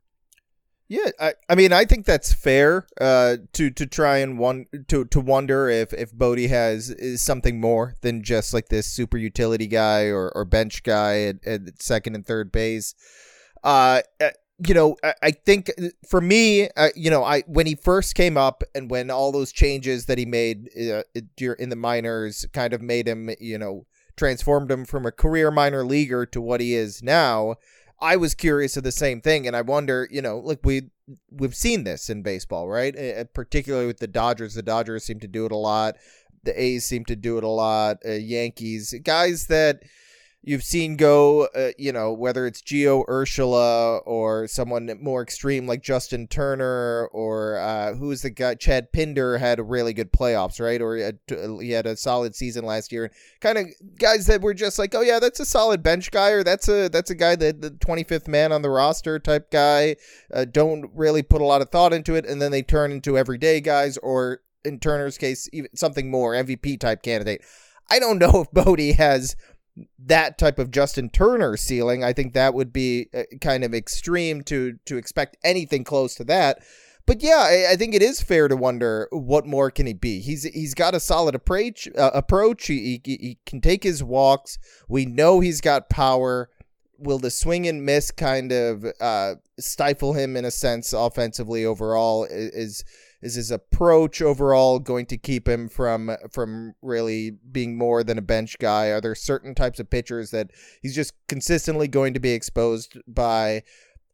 Yeah, 0.89 1.11
I, 1.19 1.35
I 1.49 1.55
mean 1.55 1.73
I 1.73 1.85
think 1.85 2.05
that's 2.05 2.33
fair 2.33 2.87
uh, 3.01 3.37
to 3.55 3.71
to 3.71 3.87
try 3.87 4.19
and 4.19 4.39
one 4.39 4.67
to 4.89 5.05
to 5.07 5.21
wonder 5.21 5.69
if 5.69 5.93
if 5.93 6.13
Bote 6.13 6.41
has 6.41 6.91
is 6.91 7.23
something 7.23 7.61
more 7.61 7.95
than 8.03 8.23
just 8.23 8.53
like 8.53 8.69
this 8.69 8.87
super 8.87 9.17
utility 9.17 9.67
guy 9.67 10.07
or, 10.07 10.31
or 10.35 10.45
bench 10.45 10.83
guy 10.83 11.23
at, 11.23 11.45
at 11.47 11.83
second 11.83 12.15
and 12.15 12.27
third 12.27 12.53
base. 12.53 12.95
Uh, 13.65 14.03
you 14.67 14.75
know, 14.75 14.97
I, 15.03 15.15
I 15.23 15.31
think 15.31 15.71
uh, 15.79 15.89
for 16.09 16.21
me, 16.21 16.69
uh, 16.77 16.89
you 16.95 17.11
know, 17.11 17.25
I 17.25 17.43
when 17.43 17.67
he 17.67 17.75
first 17.75 18.15
came 18.15 18.37
up 18.37 18.63
and 18.75 18.91
when 18.91 19.11
all 19.11 19.33
those 19.33 19.53
changes 19.53 20.07
that 20.07 20.19
he 20.19 20.27
made 20.27 20.69
uh, 20.77 21.03
in 21.59 21.69
the 21.69 21.77
minors 21.77 22.47
kind 22.53 22.73
of 22.73 22.83
made 22.83 23.09
him, 23.09 23.31
you 23.41 23.59
know, 23.59 23.87
transformed 24.17 24.71
him 24.71 24.85
from 24.85 25.07
a 25.07 25.13
career 25.13 25.51
minor 25.51 25.85
leaguer 25.85 26.27
to 26.27 26.41
what 26.41 26.61
he 26.61 26.75
is 26.75 27.03
now. 27.03 27.57
I 28.01 28.17
was 28.17 28.35
curious 28.35 28.77
of 28.77 28.83
the 28.83 28.93
same 28.93 29.21
thing, 29.21 29.47
and 29.47 29.55
I 29.55 29.63
wonder, 29.63 30.09
you 30.11 30.23
know, 30.23 30.39
like 30.39 30.61
we 30.65 30.91
we've 31.31 31.55
seen 31.55 31.85
this 31.85 32.11
in 32.11 32.23
baseball, 32.23 32.69
right? 32.69 32.97
Uh, 32.97 33.25
particularly 33.33 33.87
with 33.87 33.99
the 33.99 34.07
Dodgers. 34.07 34.55
The 34.55 34.63
Dodgers 34.63 35.05
seem 35.05 35.21
to 35.21 35.29
do 35.29 35.47
it 35.47 35.53
a 35.53 35.57
lot. 35.57 35.97
The 36.45 36.61
A's 36.61 36.85
seem 36.85 37.05
to 37.07 37.17
do 37.17 37.39
it 37.39 37.45
a 37.45 37.49
lot. 37.49 37.99
Uh, 38.05 38.13
Yankees, 38.13 38.95
guys 39.05 39.47
that 39.47 39.83
you've 40.43 40.65
seen 40.65 40.97
go, 40.97 41.47
uh, 41.55 41.71
you 41.79 41.93
know, 41.93 42.13
whether 42.13 42.47
it's 42.47 42.61
Gio 42.61 43.07
Urshela 43.07 44.03
or 44.05 44.49
someone 44.49 44.91
more 45.01 45.23
extreme 45.23 45.67
like 45.67 45.83
Justin 45.83 46.27
Turner 46.27 47.07
or 47.13 47.59
uh, 47.59 47.95
who 47.95 48.11
is 48.11 48.23
the 48.23 48.31
guy? 48.31 48.57
Chad 48.57 48.93
Pinder 48.93 49.39
had 49.39 49.61
a 49.61 49.63
really 49.63 49.93
good 49.93 50.13
playoffs, 50.13 50.61
right? 50.61 50.81
Or 50.83 50.97
he 50.97 51.03
had, 51.03 51.19
he 51.29 51.71
had 51.71 51.87
a 51.87 51.97
solid 51.97 52.35
season 52.35 52.65
last 52.65 52.91
year. 52.91 53.13
Kind 53.41 53.59
of 53.59 53.67
guys 53.99 54.27
that 54.27 54.43
were 54.43 54.55
just 54.55 54.79
like, 54.79 54.95
oh 54.95 55.01
yeah, 55.01 55.21
that's 55.21 55.41
a 55.41 55.47
solid 55.47 55.83
bench 55.83 56.11
guy, 56.11 56.31
or 56.31 56.43
that's 56.43 56.69
a 56.69 56.89
that's 56.89 57.11
a 57.11 57.15
guy 57.15 57.37
that 57.37 57.63
the 57.63 57.71
25th 57.71 58.27
man 58.27 58.53
on 58.53 58.63
the 58.63 58.71
roster 58.71 59.19
type 59.19 59.51
guy. 59.51 59.97
Uh, 60.33 60.45
don't 60.45 60.91
really 60.95 61.23
put 61.23 61.41
a 61.41 61.47
lot 61.47 61.63
of 61.63 61.71
thought 61.71 61.93
into 61.93 62.15
it, 62.15 62.27
and 62.27 62.43
then 62.43 62.51
they 62.51 62.63
turn 62.63 62.91
into 62.91 63.17
everyday 63.17 63.61
guys, 63.61 63.97
or 63.99 64.41
in 64.65 64.81
Turner's 64.81 65.19
case, 65.19 65.49
even 65.53 65.75
something 65.77 66.11
more 66.11 66.33
MVP 66.33 66.81
type 66.81 67.03
candidate. 67.03 67.43
I 67.91 67.99
don't 67.99 68.19
know 68.19 68.41
if 68.43 68.51
Bote 68.51 68.97
has 68.97 69.37
that 69.99 70.39
type 70.39 70.59
of 70.59 70.71
Justin 70.71 71.09
Turner 71.09 71.57
ceiling. 71.57 72.05
I 72.05 72.13
think 72.13 72.35
that 72.35 72.55
would 72.55 72.73
be 72.73 73.09
uh, 73.15 73.23
kind 73.41 73.65
of 73.65 73.75
extreme 73.75 74.43
to 74.45 74.79
to 74.87 74.97
expect 74.97 75.37
anything 75.45 75.85
close 75.85 76.15
to 76.17 76.25
that. 76.25 76.59
But 77.05 77.23
yeah, 77.23 77.39
I, 77.39 77.73
I 77.73 77.77
think 77.77 77.95
it 77.95 78.03
is 78.03 78.23
fair 78.23 78.49
to 78.49 78.57
wonder 78.57 79.09
what 79.11 79.47
more 79.47 79.71
can 79.71 79.87
he 79.87 79.93
be. 79.93 80.21
He's 80.21 80.45
he's 80.45 80.75
got 80.75 80.95
a 80.95 81.01
solid 81.01 81.35
approach. 81.35 81.89
Uh, 81.97 82.11
approach. 82.15 82.67
He, 82.67 83.01
he, 83.05 83.17
he 83.17 83.39
can 83.45 83.61
take 83.61 83.83
his 83.83 84.05
walks. 84.05 84.59
We 84.89 85.07
know 85.07 85.41
he's 85.41 85.61
got 85.61 85.91
power. 85.91 86.49
Will 86.99 87.19
the 87.19 87.31
swing 87.31 87.67
and 87.67 87.85
miss 87.85 88.13
kind 88.13 88.53
of 88.53 88.87
uh, 89.01 89.35
stifle 89.59 90.13
him 90.13 90.37
in 90.37 90.45
a 90.45 90.53
sense 90.53 90.93
offensively 90.93 91.65
overall? 91.65 92.25
Is 92.31 92.85
is 93.23 93.35
his 93.35 93.51
approach 93.51 94.21
overall 94.21 94.79
going 94.79 95.07
to 95.07 95.17
keep 95.17 95.49
him 95.49 95.69
from 95.69 96.17
from 96.31 96.75
really 96.83 97.31
being 97.31 97.79
more 97.79 98.03
than 98.03 98.19
a 98.19 98.23
bench 98.23 98.59
guy? 98.59 98.87
Are 98.87 99.01
there 99.01 99.15
certain 99.15 99.55
types 99.55 99.81
of 99.81 99.91
pitchers 99.91 100.31
that 100.31 100.51
he's 100.81 100.95
just 100.95 101.15
consistently 101.29 101.89
going 101.89 102.15
to 102.15 102.21
be 102.21 102.33
exposed 102.33 102.99
by? 103.07 103.63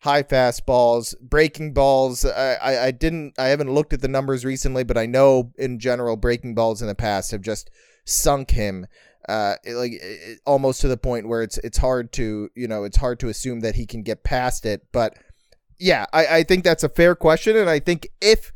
high 0.00 0.22
fastballs, 0.22 1.18
breaking 1.20 1.72
balls. 1.72 2.24
I, 2.24 2.54
I, 2.54 2.84
I, 2.84 2.90
didn't, 2.92 3.34
I 3.38 3.46
haven't 3.46 3.72
looked 3.72 3.92
at 3.92 4.00
the 4.00 4.08
numbers 4.08 4.44
recently, 4.44 4.84
but 4.84 4.96
I 4.96 5.06
know 5.06 5.52
in 5.58 5.78
general 5.80 6.16
breaking 6.16 6.54
balls 6.54 6.80
in 6.80 6.88
the 6.88 6.94
past 6.94 7.32
have 7.32 7.40
just 7.40 7.68
sunk 8.04 8.52
him. 8.52 8.86
Uh, 9.28 9.56
like 9.66 9.92
it, 9.92 10.40
almost 10.46 10.80
to 10.80 10.88
the 10.88 10.96
point 10.96 11.28
where 11.28 11.42
it's 11.42 11.58
it's 11.58 11.76
hard 11.76 12.12
to 12.12 12.48
you 12.54 12.66
know 12.66 12.84
it's 12.84 12.96
hard 12.96 13.20
to 13.20 13.28
assume 13.28 13.60
that 13.60 13.74
he 13.74 13.84
can 13.84 14.02
get 14.02 14.24
past 14.24 14.64
it. 14.64 14.86
But 14.90 15.18
yeah, 15.78 16.06
I, 16.14 16.26
I 16.26 16.42
think 16.44 16.64
that's 16.64 16.82
a 16.82 16.88
fair 16.88 17.14
question, 17.14 17.54
and 17.54 17.68
I 17.68 17.78
think 17.78 18.08
if 18.22 18.52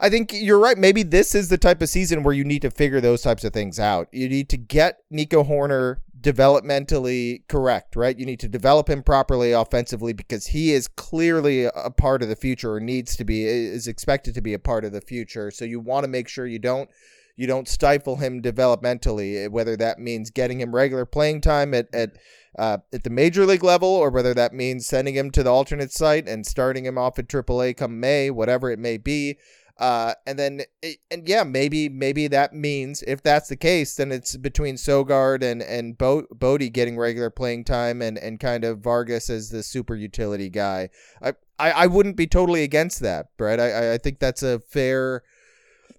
I 0.00 0.10
think 0.10 0.32
you're 0.32 0.60
right. 0.60 0.78
Maybe 0.78 1.02
this 1.02 1.34
is 1.34 1.48
the 1.48 1.58
type 1.58 1.82
of 1.82 1.88
season 1.88 2.22
where 2.22 2.34
you 2.34 2.44
need 2.44 2.62
to 2.62 2.70
figure 2.70 3.00
those 3.00 3.22
types 3.22 3.42
of 3.44 3.52
things 3.52 3.80
out. 3.80 4.08
You 4.12 4.28
need 4.28 4.48
to 4.50 4.56
get 4.56 5.00
Nico 5.10 5.42
Hoerner 5.42 5.96
developmentally 6.20 7.46
correct, 7.48 7.96
right? 7.96 8.18
You 8.18 8.26
need 8.26 8.40
to 8.40 8.48
develop 8.48 8.88
him 8.88 9.02
properly 9.02 9.52
offensively 9.52 10.12
because 10.12 10.46
he 10.48 10.72
is 10.72 10.88
clearly 10.88 11.64
a 11.64 11.90
part 11.90 12.22
of 12.22 12.28
the 12.28 12.36
future 12.36 12.74
or 12.74 12.80
needs 12.80 13.16
to 13.16 13.24
be 13.24 13.44
is 13.44 13.86
expected 13.86 14.34
to 14.34 14.40
be 14.40 14.54
a 14.54 14.58
part 14.58 14.84
of 14.84 14.92
the 14.92 15.00
future. 15.00 15.50
So 15.50 15.64
you 15.64 15.80
want 15.80 16.04
to 16.04 16.08
make 16.08 16.28
sure 16.28 16.46
you 16.46 16.58
don't 16.58 16.88
you 17.36 17.46
don't 17.46 17.68
stifle 17.68 18.16
him 18.16 18.42
developmentally, 18.42 19.44
eh, 19.44 19.46
whether 19.46 19.76
that 19.76 20.00
means 20.00 20.30
getting 20.30 20.60
him 20.60 20.74
regular 20.74 21.06
playing 21.06 21.40
time 21.40 21.72
at 21.72 21.88
at 21.94 22.16
uh, 22.58 22.78
at 22.92 23.04
the 23.04 23.10
major 23.10 23.46
league 23.46 23.62
level, 23.62 23.88
or 23.88 24.10
whether 24.10 24.34
that 24.34 24.52
means 24.52 24.86
sending 24.86 25.14
him 25.14 25.30
to 25.30 25.44
the 25.44 25.52
alternate 25.52 25.92
site 25.92 26.28
and 26.28 26.44
starting 26.44 26.84
him 26.84 26.98
off 26.98 27.18
at 27.18 27.28
AAA 27.28 27.76
come 27.76 28.00
May, 28.00 28.30
whatever 28.30 28.70
it 28.70 28.80
may 28.80 28.96
be. 28.96 29.38
Uh, 29.78 30.12
and 30.26 30.38
then, 30.38 30.62
eh, 30.82 30.94
and 31.10 31.28
yeah, 31.28 31.44
maybe 31.44 31.88
maybe 31.88 32.26
that 32.26 32.52
means 32.52 33.02
if 33.06 33.22
that's 33.22 33.48
the 33.48 33.56
case, 33.56 33.94
then 33.94 34.10
it's 34.10 34.36
between 34.36 34.74
Sogard 34.74 35.42
and 35.42 35.62
and 35.62 35.96
Bo- 35.96 36.26
Bote 36.32 36.72
getting 36.72 36.98
regular 36.98 37.30
playing 37.30 37.64
time, 37.64 38.02
and 38.02 38.18
and 38.18 38.40
kind 38.40 38.64
of 38.64 38.80
Vargas 38.80 39.30
as 39.30 39.50
the 39.50 39.62
super 39.62 39.94
utility 39.94 40.50
guy. 40.50 40.90
I 41.22 41.34
I, 41.60 41.70
I 41.70 41.86
wouldn't 41.86 42.16
be 42.16 42.26
totally 42.26 42.64
against 42.64 43.00
that, 43.00 43.28
Brett. 43.36 43.60
I 43.60 43.94
I 43.94 43.98
think 43.98 44.18
that's 44.18 44.42
a 44.42 44.58
fair 44.58 45.22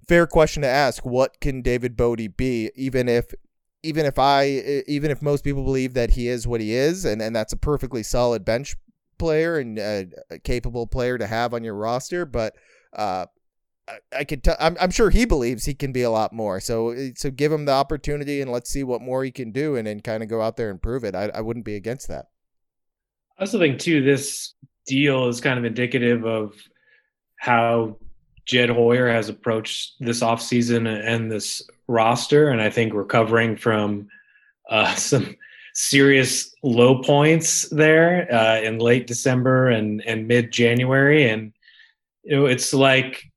fair 0.10 0.28
question 0.28 0.62
to 0.64 0.68
ask. 0.68 1.06
What 1.06 1.40
can 1.40 1.62
David 1.62 1.96
Bote 1.96 2.36
be, 2.36 2.72
even 2.76 3.08
if 3.08 3.34
even 3.82 4.06
if 4.06 4.20
I 4.20 4.84
even 4.88 5.10
if 5.10 5.22
most 5.22 5.44
people 5.46 5.64
believe 5.64 5.94
that 5.94 6.12
he 6.12 6.28
is 6.28 6.46
what 6.46 6.60
he 6.60 6.74
is, 6.74 7.06
and 7.06 7.22
and 7.22 7.34
that's 7.34 7.54
a 7.54 7.58
perfectly 7.58 8.04
solid 8.04 8.44
bench 8.44 8.76
player 9.18 9.58
and 9.58 9.78
a, 9.80 10.08
a 10.32 10.40
capable 10.40 10.88
player 10.88 11.18
to 11.18 11.28
have 11.28 11.54
on 11.54 11.64
your 11.64 11.76
roster, 11.76 12.26
but 12.26 12.56
uh, 12.94 13.26
I, 14.16 14.24
could 14.24 14.44
tell. 14.44 14.56
I'm, 14.60 14.78
I'm 14.80 14.92
sure 14.92 15.10
he 15.10 15.26
believes 15.26 15.66
he 15.66 15.74
can 15.74 15.92
be 15.92 16.04
a 16.04 16.10
lot 16.10 16.34
more. 16.34 16.60
So 16.60 16.96
so 17.16 17.32
give 17.32 17.52
him 17.52 17.66
the 17.66 17.72
opportunity 17.72 18.42
and 18.42 18.52
let's 18.52 18.70
see 18.70 18.84
what 18.84 19.02
more 19.02 19.24
he 19.24 19.32
can 19.32 19.52
do, 19.52 19.76
and 19.76 19.88
then 19.88 20.00
kind 20.00 20.24
of 20.24 20.30
go 20.30 20.42
out 20.42 20.58
there 20.58 20.70
and 20.70 20.82
prove 20.82 21.04
it. 21.04 21.16
I, 21.16 21.30
I 21.34 21.42
wouldn't 21.42 21.66
be 21.66 21.76
against 21.76 22.08
that. 22.08 22.28
I 23.38 23.42
also 23.42 23.60
think 23.60 23.80
too 23.80 24.02
this 24.02 24.54
deal 24.86 25.28
is 25.28 25.42
kind 25.42 25.58
of 25.58 25.66
indicative 25.66 26.26
of 26.26 26.56
how 27.38 27.98
Jed 28.46 28.70
Hoyer 28.70 29.08
has 29.08 29.30
approached 29.30 29.94
this 30.00 30.22
offseason 30.22 30.88
and 30.88 31.32
this 31.32 31.62
roster, 31.88 32.50
and 32.50 32.62
I 32.62 32.70
think 32.70 32.94
recovering 32.94 33.56
from 33.56 34.08
uh, 34.70 34.94
some 34.96 35.36
serious 35.74 36.54
low 36.64 37.02
points 37.02 37.70
there 37.70 38.28
uh, 38.34 38.60
in 38.60 38.80
late 38.80 39.08
December 39.08 39.70
and, 39.70 40.02
and 40.06 40.28
mid 40.28 40.52
January. 40.52 41.30
And, 41.30 41.54
you 42.24 42.36
know, 42.36 42.46
it's 42.48 42.74
like 42.74 43.29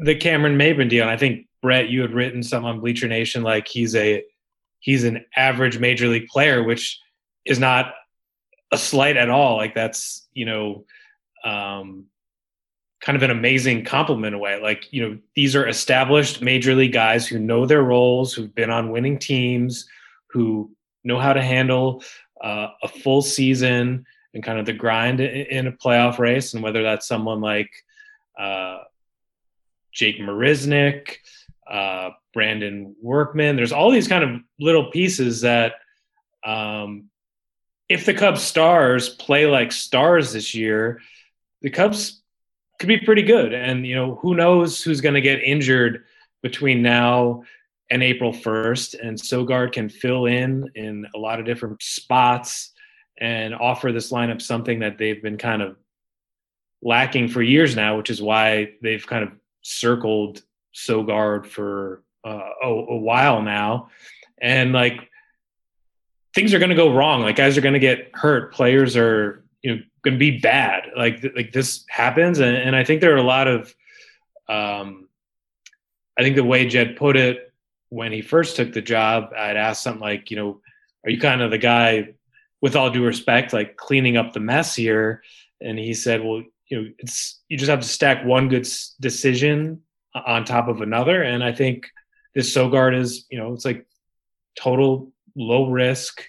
the 0.00 0.14
Cameron 0.14 0.58
Maybin 0.58 0.88
deal. 0.88 1.02
And 1.02 1.10
I 1.10 1.16
think, 1.16 1.46
Brett, 1.62 1.88
you 1.88 2.00
had 2.00 2.12
written 2.12 2.42
some 2.42 2.64
on 2.64 2.80
Bleacher 2.80 3.08
Nation 3.08 3.42
like 3.42 3.68
he's 3.68 3.94
a 3.94 4.24
he's 4.80 5.04
an 5.04 5.24
average 5.36 5.78
major 5.78 6.08
league 6.08 6.28
player, 6.28 6.62
which 6.62 6.98
is 7.44 7.58
not 7.58 7.92
a 8.72 8.78
slight 8.78 9.16
at 9.16 9.28
all. 9.28 9.56
Like 9.56 9.74
that's, 9.74 10.26
you 10.32 10.46
know, 10.46 10.84
um, 11.44 12.06
kind 13.00 13.16
of 13.16 13.22
an 13.22 13.30
amazing 13.30 13.84
compliment 13.84 14.34
away. 14.34 14.60
Like, 14.60 14.90
you 14.90 15.02
know, 15.02 15.18
these 15.34 15.54
are 15.54 15.68
established 15.68 16.42
major 16.42 16.74
league 16.74 16.92
guys 16.92 17.26
who 17.26 17.38
know 17.38 17.66
their 17.66 17.82
roles, 17.82 18.32
who've 18.32 18.54
been 18.54 18.70
on 18.70 18.90
winning 18.90 19.18
teams, 19.18 19.86
who 20.28 20.70
know 21.04 21.18
how 21.18 21.32
to 21.32 21.42
handle 21.42 22.02
uh, 22.42 22.68
a 22.82 22.88
full 22.88 23.22
season 23.22 24.06
and 24.32 24.42
kind 24.42 24.58
of 24.58 24.66
the 24.66 24.72
grind 24.72 25.20
in 25.20 25.66
a 25.66 25.72
playoff 25.72 26.18
race. 26.18 26.54
And 26.54 26.62
whether 26.62 26.82
that's 26.82 27.08
someone 27.08 27.40
like 27.40 27.70
uh, 28.38 28.78
Jake 29.92 30.20
Marisnick, 30.20 31.16
uh, 31.68 32.10
Brandon 32.32 32.94
Workman, 33.02 33.56
there's 33.56 33.72
all 33.72 33.90
these 33.90 34.08
kind 34.08 34.24
of 34.24 34.40
little 34.58 34.90
pieces 34.90 35.42
that, 35.42 35.74
um, 36.44 37.10
if 37.88 38.06
the 38.06 38.14
Cubs 38.14 38.40
stars 38.40 39.08
play 39.08 39.46
like 39.46 39.72
stars 39.72 40.32
this 40.32 40.54
year, 40.54 41.00
the 41.60 41.70
Cubs 41.70 42.22
could 42.78 42.86
be 42.86 42.98
pretty 42.98 43.22
good. 43.22 43.52
And 43.52 43.86
you 43.86 43.94
know, 43.94 44.14
who 44.16 44.34
knows 44.34 44.82
who's 44.82 45.00
going 45.00 45.16
to 45.16 45.20
get 45.20 45.42
injured 45.42 46.04
between 46.42 46.82
now 46.82 47.42
and 47.90 48.02
April 48.02 48.32
1st. 48.32 48.94
And 49.02 49.18
Sogard 49.18 49.72
can 49.72 49.88
fill 49.88 50.26
in 50.26 50.70
in 50.74 51.06
a 51.14 51.18
lot 51.18 51.40
of 51.40 51.46
different 51.46 51.82
spots 51.82 52.72
and 53.18 53.54
offer 53.54 53.92
this 53.92 54.10
lineup 54.10 54.40
something 54.40 54.78
that 54.78 54.96
they've 54.96 55.22
been 55.22 55.36
kind 55.36 55.60
of 55.60 55.76
lacking 56.82 57.28
for 57.28 57.42
years 57.42 57.76
now, 57.76 57.96
which 57.98 58.08
is 58.08 58.22
why 58.22 58.72
they've 58.82 59.06
kind 59.06 59.24
of 59.24 59.32
circled 59.62 60.42
Sogard 60.74 61.46
for 61.46 62.02
uh, 62.24 62.50
a, 62.62 62.68
a 62.68 62.96
while 62.96 63.42
now. 63.42 63.90
And 64.40 64.72
like 64.72 65.10
things 66.34 66.54
are 66.54 66.58
going 66.58 66.70
to 66.70 66.76
go 66.76 66.94
wrong. 66.94 67.22
Like 67.22 67.36
guys 67.36 67.58
are 67.58 67.62
going 67.62 67.74
to 67.74 67.80
get 67.80 68.10
hurt. 68.14 68.52
Players 68.52 68.96
are 68.96 69.44
you 69.62 69.74
know 69.74 69.82
going 70.02 70.14
to 70.14 70.18
be 70.18 70.38
bad. 70.38 70.84
Like 70.96 71.24
like 71.36 71.52
this 71.52 71.84
happens, 71.88 72.38
and, 72.38 72.56
and 72.56 72.74
I 72.74 72.84
think 72.84 73.00
there 73.00 73.14
are 73.14 73.18
a 73.18 73.22
lot 73.22 73.48
of, 73.48 73.74
um, 74.48 75.08
I 76.18 76.22
think 76.22 76.36
the 76.36 76.44
way 76.44 76.66
Jed 76.66 76.96
put 76.96 77.16
it 77.16 77.52
when 77.90 78.12
he 78.12 78.22
first 78.22 78.56
took 78.56 78.72
the 78.72 78.80
job, 78.80 79.32
I'd 79.36 79.56
asked 79.56 79.82
something 79.82 80.00
like, 80.00 80.30
you 80.30 80.36
know, 80.36 80.60
are 81.04 81.10
you 81.10 81.18
kind 81.18 81.42
of 81.42 81.50
the 81.50 81.58
guy, 81.58 82.14
with 82.62 82.76
all 82.76 82.90
due 82.90 83.04
respect, 83.04 83.52
like 83.52 83.76
cleaning 83.76 84.16
up 84.16 84.32
the 84.32 84.40
mess 84.40 84.74
here? 84.74 85.22
And 85.60 85.78
he 85.78 85.92
said, 85.92 86.22
well, 86.22 86.44
you 86.70 86.80
know, 86.80 86.88
it's 86.98 87.40
you 87.48 87.58
just 87.58 87.68
have 87.68 87.80
to 87.80 87.88
stack 87.88 88.24
one 88.24 88.48
good 88.48 88.66
decision 89.00 89.82
on 90.14 90.44
top 90.44 90.68
of 90.68 90.80
another, 90.80 91.22
and 91.22 91.44
I 91.44 91.52
think 91.52 91.86
this 92.34 92.54
Sogard 92.54 92.98
is, 92.98 93.26
you 93.30 93.38
know, 93.38 93.52
it's 93.52 93.64
like 93.64 93.86
total 94.58 95.12
low 95.36 95.68
risk. 95.68 96.22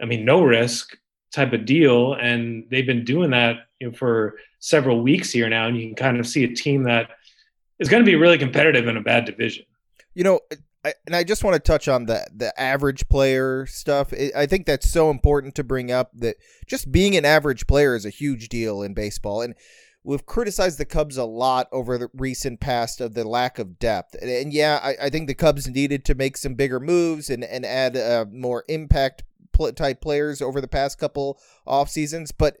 I 0.00 0.04
mean, 0.04 0.24
no 0.24 0.42
risk 0.42 0.96
type 1.34 1.52
of 1.52 1.64
deal, 1.64 2.14
and 2.14 2.64
they've 2.70 2.86
been 2.86 3.04
doing 3.04 3.30
that 3.30 3.66
you 3.80 3.90
know, 3.90 3.96
for 3.96 4.36
several 4.60 5.02
weeks 5.02 5.30
here 5.30 5.48
now, 5.48 5.66
and 5.66 5.76
you 5.76 5.86
can 5.86 5.96
kind 5.96 6.20
of 6.20 6.26
see 6.26 6.44
a 6.44 6.54
team 6.54 6.84
that 6.84 7.10
is 7.78 7.88
going 7.88 8.02
to 8.02 8.10
be 8.10 8.16
really 8.16 8.38
competitive 8.38 8.86
in 8.86 8.96
a 8.96 9.02
bad 9.02 9.24
division. 9.24 9.64
You 10.14 10.24
know, 10.24 10.40
I, 10.84 10.94
and 11.06 11.14
I 11.14 11.22
just 11.22 11.44
want 11.44 11.54
to 11.54 11.60
touch 11.60 11.86
on 11.88 12.06
the 12.06 12.26
the 12.34 12.58
average 12.60 13.08
player 13.08 13.66
stuff. 13.66 14.12
I 14.36 14.46
think 14.46 14.66
that's 14.66 14.88
so 14.88 15.10
important 15.10 15.54
to 15.56 15.64
bring 15.64 15.90
up 15.90 16.10
that 16.14 16.36
just 16.66 16.90
being 16.90 17.16
an 17.16 17.24
average 17.24 17.66
player 17.66 17.94
is 17.94 18.04
a 18.04 18.10
huge 18.10 18.48
deal 18.48 18.82
in 18.82 18.94
baseball, 18.94 19.42
and 19.42 19.54
we've 20.02 20.26
criticized 20.26 20.78
the 20.78 20.84
Cubs 20.84 21.16
a 21.16 21.24
lot 21.24 21.68
over 21.70 21.98
the 21.98 22.08
recent 22.14 22.60
past 22.60 23.00
of 23.00 23.14
the 23.14 23.22
lack 23.24 23.58
of 23.58 23.78
depth. 23.78 24.16
And, 24.20 24.30
and 24.30 24.52
yeah, 24.52 24.80
I, 24.82 25.06
I, 25.06 25.10
think 25.10 25.28
the 25.28 25.34
Cubs 25.34 25.68
needed 25.68 26.04
to 26.06 26.14
make 26.14 26.36
some 26.36 26.54
bigger 26.54 26.80
moves 26.80 27.30
and 27.30 27.44
and 27.44 27.64
add 27.64 27.96
uh, 27.96 28.24
more 28.30 28.64
impact 28.68 29.22
type 29.76 30.00
players 30.00 30.42
over 30.42 30.60
the 30.60 30.68
past 30.68 30.98
couple 30.98 31.38
off 31.66 31.88
seasons, 31.88 32.32
but 32.32 32.56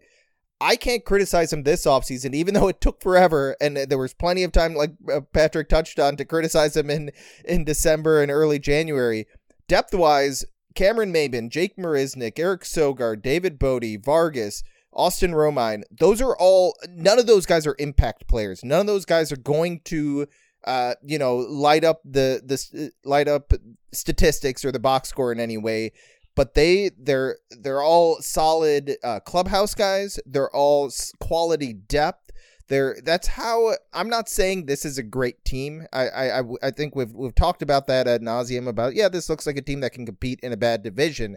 I 0.62 0.76
can't 0.76 1.04
criticize 1.04 1.52
him 1.52 1.64
this 1.64 1.86
offseason, 1.86 2.34
even 2.34 2.54
though 2.54 2.68
it 2.68 2.80
took 2.80 3.02
forever 3.02 3.56
and 3.60 3.76
there 3.76 3.98
was 3.98 4.14
plenty 4.14 4.44
of 4.44 4.52
time, 4.52 4.74
like 4.74 4.92
uh, 5.12 5.20
Patrick 5.32 5.68
touched 5.68 5.98
on, 5.98 6.16
to 6.16 6.24
criticize 6.24 6.76
him 6.76 6.88
in, 6.88 7.10
in 7.44 7.64
December 7.64 8.22
and 8.22 8.30
early 8.30 8.60
January. 8.60 9.26
Depth 9.66 9.92
wise, 9.92 10.44
Cameron 10.76 11.12
Maybin, 11.12 11.50
Jake 11.50 11.76
Marisnick, 11.76 12.38
Eric 12.38 12.62
Sogard, 12.62 13.22
David 13.22 13.58
Bote, 13.58 14.04
Vargas, 14.04 14.62
Austin 14.92 15.32
Romine, 15.32 15.82
those 15.90 16.20
are 16.20 16.36
all, 16.36 16.76
none 16.88 17.18
of 17.18 17.26
those 17.26 17.44
guys 17.44 17.66
are 17.66 17.74
impact 17.80 18.28
players. 18.28 18.62
None 18.62 18.82
of 18.82 18.86
those 18.86 19.04
guys 19.04 19.32
are 19.32 19.36
going 19.36 19.80
to, 19.86 20.28
uh, 20.64 20.94
you 21.02 21.18
know, 21.18 21.36
light 21.36 21.82
up 21.82 22.02
the, 22.04 22.40
the, 22.44 22.92
light 23.04 23.26
up 23.26 23.52
statistics 23.92 24.64
or 24.64 24.70
the 24.70 24.78
box 24.78 25.08
score 25.08 25.32
in 25.32 25.40
any 25.40 25.58
way 25.58 25.92
but 26.34 26.54
they 26.54 26.90
they're 26.98 27.38
they're 27.50 27.82
all 27.82 28.20
solid 28.20 28.96
uh, 29.02 29.20
clubhouse 29.20 29.74
guys. 29.74 30.18
They're 30.26 30.54
all 30.54 30.90
quality 31.20 31.72
depth. 31.72 32.30
They're 32.68 32.96
that's 33.04 33.28
how 33.28 33.74
I'm 33.92 34.08
not 34.08 34.28
saying 34.28 34.66
this 34.66 34.84
is 34.84 34.98
a 34.98 35.02
great 35.02 35.44
team. 35.44 35.86
I 35.92 36.08
I 36.08 36.42
I 36.62 36.70
think 36.70 36.96
we've 36.96 37.12
we've 37.12 37.34
talked 37.34 37.62
about 37.62 37.86
that 37.88 38.08
ad 38.08 38.22
nauseum 38.22 38.66
about 38.66 38.94
yeah 38.94 39.08
this 39.08 39.28
looks 39.28 39.46
like 39.46 39.56
a 39.56 39.62
team 39.62 39.80
that 39.80 39.92
can 39.92 40.06
compete 40.06 40.40
in 40.42 40.52
a 40.52 40.56
bad 40.56 40.82
division, 40.82 41.36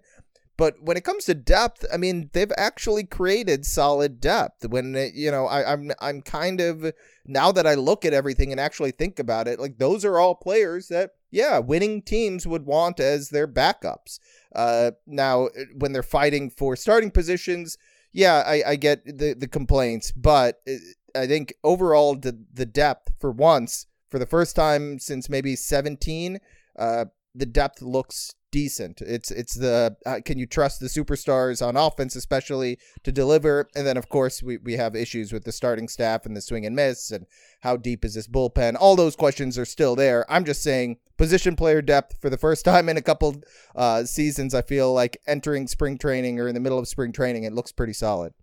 but 0.58 0.82
when 0.82 0.96
it 0.96 1.04
comes 1.04 1.26
to 1.26 1.34
depth, 1.34 1.86
I 1.94 1.98
mean, 1.98 2.30
they've 2.32 2.52
actually 2.58 3.04
created 3.04 3.66
solid 3.66 4.22
depth. 4.22 4.66
When 4.68 4.96
it, 4.96 5.14
you 5.14 5.30
know, 5.30 5.48
I, 5.48 5.74
I'm 5.74 5.92
I'm 6.00 6.22
kind 6.22 6.62
of 6.62 6.94
now 7.26 7.52
that 7.52 7.68
I 7.68 7.74
look 7.74 8.06
at 8.06 8.14
everything 8.14 8.52
and 8.52 8.60
actually 8.60 8.92
think 8.92 9.20
about 9.20 9.48
it, 9.48 9.60
like 9.60 9.78
those 9.78 10.06
are 10.06 10.18
all 10.18 10.36
players 10.36 10.88
that 10.88 11.12
yeah, 11.30 11.60
winning 11.60 12.02
teams 12.02 12.48
would 12.48 12.66
want 12.66 13.02
as 13.02 13.30
their 13.30 13.48
backups. 13.48 14.20
Uh, 14.56 14.92
now 15.06 15.50
when 15.78 15.92
they're 15.92 16.04
fighting 16.04 16.50
for 16.50 16.76
starting 16.76 17.12
positions, 17.12 17.78
yeah, 18.14 18.44
I, 18.46 18.64
I 18.66 18.76
get 18.78 19.06
the 19.06 19.34
the 19.34 19.48
complaints, 19.48 20.12
but 20.12 20.62
uh, 20.68 20.74
I 21.16 21.28
think 21.28 21.54
overall 21.64 22.16
the 22.16 22.38
the 22.54 22.66
depth 22.66 23.12
for 23.20 23.32
once 23.32 23.88
for 24.10 24.20
the 24.20 24.26
first 24.26 24.56
time 24.56 25.00
since 25.00 25.30
maybe 25.30 25.56
17, 25.56 26.40
uh, 26.78 27.06
the 27.36 27.46
depth 27.46 27.82
looks 27.82 28.34
decent. 28.52 29.02
It's 29.02 29.32
it's 29.32 29.54
the 29.54 29.98
uh, 30.06 30.22
can 30.24 30.40
you 30.40 30.48
trust 30.48 30.80
the 30.80 30.88
superstars 30.88 31.66
on 31.66 31.76
offense, 31.76 32.16
especially 32.16 32.80
to 33.04 33.12
deliver? 33.12 33.68
And 33.76 33.86
then 33.86 33.98
of 33.98 34.08
course 34.08 34.42
we 34.42 34.58
we 34.58 34.78
have 34.78 34.96
issues 34.96 35.34
with 35.34 35.44
the 35.44 35.52
starting 35.52 35.90
staff 35.90 36.26
and 36.26 36.38
the 36.38 36.42
swing 36.42 36.66
and 36.66 36.74
miss 36.76 37.12
and 37.12 37.26
how 37.62 37.76
deep 37.76 38.06
is 38.06 38.14
this 38.14 38.30
bullpen? 38.30 38.78
All 38.80 38.96
those 38.96 39.18
questions 39.18 39.58
are 39.58 39.66
still 39.66 39.96
there. 39.96 40.26
I'm 40.32 40.46
just 40.46 40.64
saying 40.64 40.98
position 41.18 41.58
player 41.58 41.82
depth 41.82 42.18
for 42.22 42.30
the 42.30 42.38
first 42.38 42.64
time 42.72 42.88
in 42.88 42.96
a 42.96 43.02
couple 43.02 43.36
uh, 43.76 44.06
seasons. 44.06 44.54
I 44.54 44.62
feel 44.62 44.94
like 44.94 45.22
entering 45.28 45.68
spring 45.68 45.98
training 45.98 46.40
or 46.40 46.48
in 46.48 46.54
the 46.54 46.62
middle 46.62 46.80
of 46.80 46.88
spring 46.88 47.12
training, 47.12 47.44
it 47.44 47.54
looks 47.54 47.74
pretty 47.74 47.94
solid. 47.94 48.34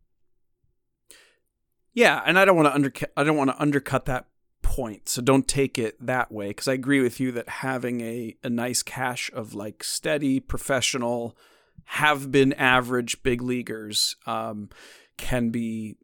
Yeah, 1.94 2.22
and 2.24 2.38
I 2.38 2.44
don't 2.44 2.56
want 2.56 2.68
to 2.68 2.74
undercut. 2.74 3.12
I 3.16 3.24
don't 3.24 3.36
want 3.36 3.50
to 3.50 3.60
undercut 3.60 4.04
that 4.06 4.26
point. 4.72 5.06
So 5.06 5.20
don't 5.20 5.46
take 5.46 5.78
it 5.78 5.96
that 6.00 6.32
way 6.32 6.48
because 6.48 6.66
I 6.66 6.72
agree 6.72 7.02
with 7.02 7.20
you 7.20 7.30
that 7.32 7.46
having 7.46 8.00
a, 8.00 8.34
a 8.42 8.48
nice 8.48 8.82
cache 8.82 9.30
of 9.34 9.52
like 9.52 9.84
steady, 9.84 10.40
professional, 10.40 11.36
have 11.84 12.32
been 12.32 12.54
average 12.54 13.22
big 13.22 13.42
leaguers 13.42 14.16
um, 14.24 14.70
can 15.18 15.50
be 15.50 15.98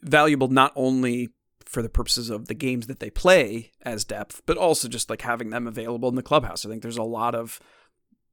valuable 0.00 0.48
not 0.48 0.72
only 0.76 1.28
for 1.66 1.82
the 1.82 1.90
purposes 1.90 2.30
of 2.30 2.48
the 2.48 2.54
games 2.54 2.86
that 2.86 3.00
they 3.00 3.10
play 3.10 3.70
as 3.82 4.06
depth, 4.06 4.40
but 4.46 4.56
also 4.56 4.88
just 4.88 5.10
like 5.10 5.20
having 5.20 5.50
them 5.50 5.66
available 5.66 6.08
in 6.08 6.14
the 6.14 6.22
clubhouse. 6.22 6.64
I 6.64 6.70
think 6.70 6.80
there's 6.80 6.96
a 6.96 7.02
lot 7.02 7.34
of 7.34 7.60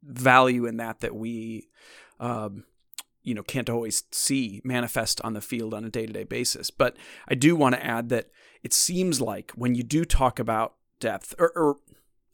value 0.01 0.65
in 0.65 0.77
that 0.77 1.01
that 1.01 1.13
we 1.13 1.67
um, 2.21 2.63
you 3.27 3.33
know 3.33 3.43
can't 3.43 3.69
always 3.69 4.03
see 4.11 4.61
manifest 4.63 5.19
on 5.21 5.33
the 5.33 5.41
field 5.41 5.73
on 5.73 5.83
a 5.83 5.89
day-to-day 5.89 6.23
basis. 6.23 6.71
But 6.71 6.95
i 7.27 7.35
do 7.35 7.55
want 7.55 7.75
to 7.75 7.85
add 7.85 8.09
that 8.09 8.29
it 8.63 8.73
seems 8.73 9.19
like 9.21 9.51
when 9.51 9.75
you 9.75 9.83
do 9.83 10.05
talk 10.05 10.39
about 10.39 10.75
depth 10.99 11.35
or, 11.37 11.51
or 11.55 11.75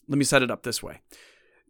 let 0.08 0.18
me 0.18 0.26
set 0.26 0.44
it 0.44 0.52
up 0.52 0.64
this 0.64 0.84
way. 0.84 1.02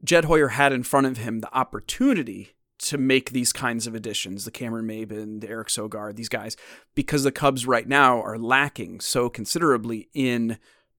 Jed 0.04 0.26
hoyer 0.26 0.50
had 0.50 0.74
in 0.74 0.84
front 0.84 1.08
of 1.08 1.18
him 1.18 1.40
the 1.40 1.54
opportunity 1.56 2.52
to 2.80 2.98
make 2.98 3.32
these 3.32 3.54
kinds 3.54 3.88
of 3.88 3.96
additions 3.96 4.44
the 4.44 4.52
cameron 4.52 4.86
maybin 4.86 5.40
the 5.40 5.48
eric 5.48 5.70
sogard 5.70 6.16
these 6.16 6.28
guys 6.28 6.58
because 6.96 7.24
the 7.24 7.32
cubs 7.32 7.66
right 7.66 7.88
now 7.88 8.20
are 8.22 8.38
lacking 8.38 9.00
so 9.00 9.30
considerably 9.30 10.10
in 10.14 10.58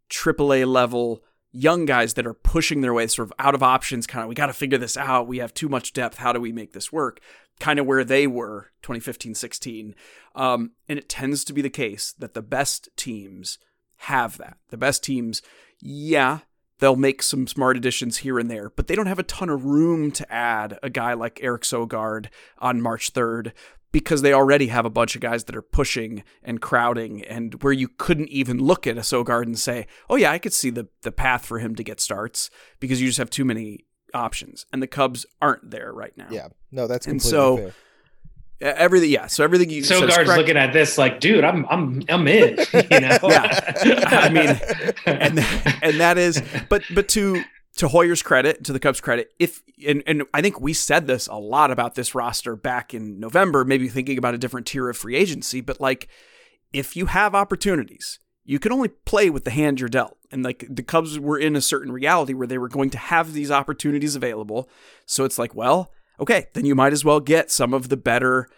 aaa 0.09 0.67
level 0.67 1.23
young 1.55 1.85
guys 1.85 2.15
that 2.15 2.27
are 2.27 2.35
pushing 2.35 2.81
their 2.81 2.93
way 2.93 3.07
sort 3.07 3.29
of 3.29 3.33
out 3.39 3.55
of 3.55 3.63
options 3.63 4.09
kind 4.09 4.25
of 4.25 4.29
we 4.29 4.35
got 4.35 4.47
to 4.47 4.53
figure 4.53 4.77
this 4.77 4.97
out. 4.97 5.29
We 5.29 5.39
have 5.39 5.55
too 5.55 5.69
much 5.69 5.93
depth. 5.93 6.19
How 6.19 6.33
do 6.33 6.41
we 6.41 6.51
make 6.51 6.73
this 6.73 6.93
work 6.93 7.21
kind 7.61 7.79
of 7.79 7.87
where 7.87 8.05
they 8.05 8.27
were 8.27 8.71
2015 8.83 9.35
16 9.35 9.95
um, 10.35 10.73
and 10.89 10.99
it 10.99 11.09
tends 11.09 11.45
to 11.45 11.53
be 11.53 11.63
the 11.63 11.71
case 11.71 12.13
that 12.19 12.35
the 12.35 12.43
best 12.43 12.89
teams 12.97 13.59
have 13.99 14.39
that 14.39 14.59
the 14.71 14.77
best 14.77 15.03
teams 15.03 15.41
yeah 15.81 16.41
they'll 16.79 16.97
make 16.97 17.23
some 17.23 17.47
smart 17.47 17.77
additions 17.77 18.19
here 18.19 18.39
and 18.39 18.51
there 18.51 18.71
but 18.71 18.87
they 18.87 18.95
don't 18.95 19.07
have 19.07 19.19
a 19.19 19.25
ton 19.25 19.49
of 19.49 19.65
room 19.65 20.11
to 20.11 20.31
add 20.33 20.79
a 20.83 20.91
guy 20.91 21.15
like 21.15 21.39
eric 21.43 21.63
sogard 21.63 22.27
on 22.59 22.83
march 22.83 23.13
3rd 23.13 23.53
because 23.95 24.23
they 24.23 24.33
already 24.33 24.67
have 24.67 24.85
a 24.85 24.91
bunch 24.91 25.15
of 25.15 25.21
guys 25.21 25.45
that 25.45 25.55
are 25.55 25.63
pushing 25.63 26.25
and 26.43 26.61
crowding 26.61 27.25
and 27.27 27.63
where 27.63 27.73
you 27.73 27.87
couldn't 27.87 28.29
even 28.29 28.59
look 28.59 28.89
at 28.89 28.99
a 28.99 29.03
Sogard 29.03 29.45
and 29.45 29.57
say, 29.57 29.87
"Oh 30.11 30.17
yeah, 30.17 30.33
I 30.33 30.41
could 30.41 30.53
see 30.53 30.71
the 30.71 30.89
the 31.03 31.13
path 31.13 31.47
for 31.47 31.61
him 31.61 31.77
to 31.77 31.85
get 31.85 32.01
starts" 32.01 32.51
because 32.81 33.01
you 33.01 33.07
just 33.07 33.19
have 33.19 33.31
too 33.31 33.45
many 33.45 33.87
options 34.13 34.67
and 34.73 34.83
the 34.83 34.89
Cubs 34.89 35.25
aren't 35.41 35.71
there 35.71 35.93
right 35.93 36.17
now. 36.17 36.27
Yeah. 36.29 36.49
No, 36.75 36.87
that's 36.87 37.07
and 37.07 37.21
completely 37.21 37.31
so 37.31 37.73
fair. 38.61 38.77
everything 38.79 39.11
yeah, 39.11 39.27
so 39.27 39.45
everything 39.45 39.71
you 39.71 39.83
So 39.85 40.01
said 40.01 40.09
guards 40.09 40.25
correct. 40.29 40.39
looking 40.39 40.57
at 40.57 40.73
this 40.73 40.99
like, 40.99 41.21
dude, 41.21 41.45
I'm 41.45 41.65
I'm 41.71 42.03
I'm 42.09 42.27
in. 42.29 42.59
You 42.73 43.01
know? 43.01 43.19
Yeah. 43.29 44.09
I 44.11 44.29
mean, 44.31 44.61
and 45.07 45.39
and 45.83 46.01
that 46.01 46.19
is 46.19 46.43
but 46.69 46.83
but 46.95 47.09
to 47.11 47.43
to 47.77 47.89
Hoyer's 47.89 48.23
credit, 48.23 48.65
to 48.65 48.73
the 48.73 48.79
Cubs' 48.81 49.01
credit, 49.01 49.33
if 49.39 49.63
and 49.87 50.03
and 50.07 50.25
I 50.33 50.41
think 50.43 50.61
we 50.61 50.73
said 50.73 51.07
this 51.07 51.27
a 51.27 51.35
lot 51.37 51.71
about 51.71 51.95
this 51.95 52.15
roster 52.15 52.57
back 52.57 52.95
in 52.95 53.19
November, 53.21 53.65
maybe 53.65 53.89
thinking 53.89 54.19
about 54.19 54.35
a 54.35 54.39
different 54.39 54.67
tier 54.67 54.89
of 54.89 54.97
free 54.97 55.17
agency, 55.17 55.61
but 55.61 55.81
like 55.81 56.09
if 56.73 56.97
you 56.97 57.07
have 57.07 57.35
opportunities, 57.35 58.19
you 58.45 58.59
can 58.59 58.73
only 58.73 58.89
play 58.89 59.31
with 59.31 59.45
the 59.45 59.51
hand 59.51 59.79
you're 59.81 59.89
dealt. 59.89 60.17
And 60.33 60.43
like 60.43 60.65
the 60.69 60.83
Cubs 60.83 61.19
were 61.21 61.39
in 61.39 61.55
a 61.57 61.61
certain 61.61 61.93
reality 61.93 62.35
where 62.35 62.47
they 62.49 62.59
were 62.59 62.69
going 62.69 62.91
to 62.91 62.99
have 62.99 63.33
these 63.33 63.51
opportunities 63.51 64.17
available. 64.17 64.69
So 65.07 65.25
it's 65.25 65.39
like, 65.39 65.55
well, 65.55 65.93
okay, 66.21 66.49
then 66.55 66.65
you 66.65 66.75
might 66.75 66.93
as 66.93 67.05
well 67.05 67.21
get 67.21 67.51
some 67.51 67.75
of 67.75 67.89
the 67.89 67.97
better 67.97 68.49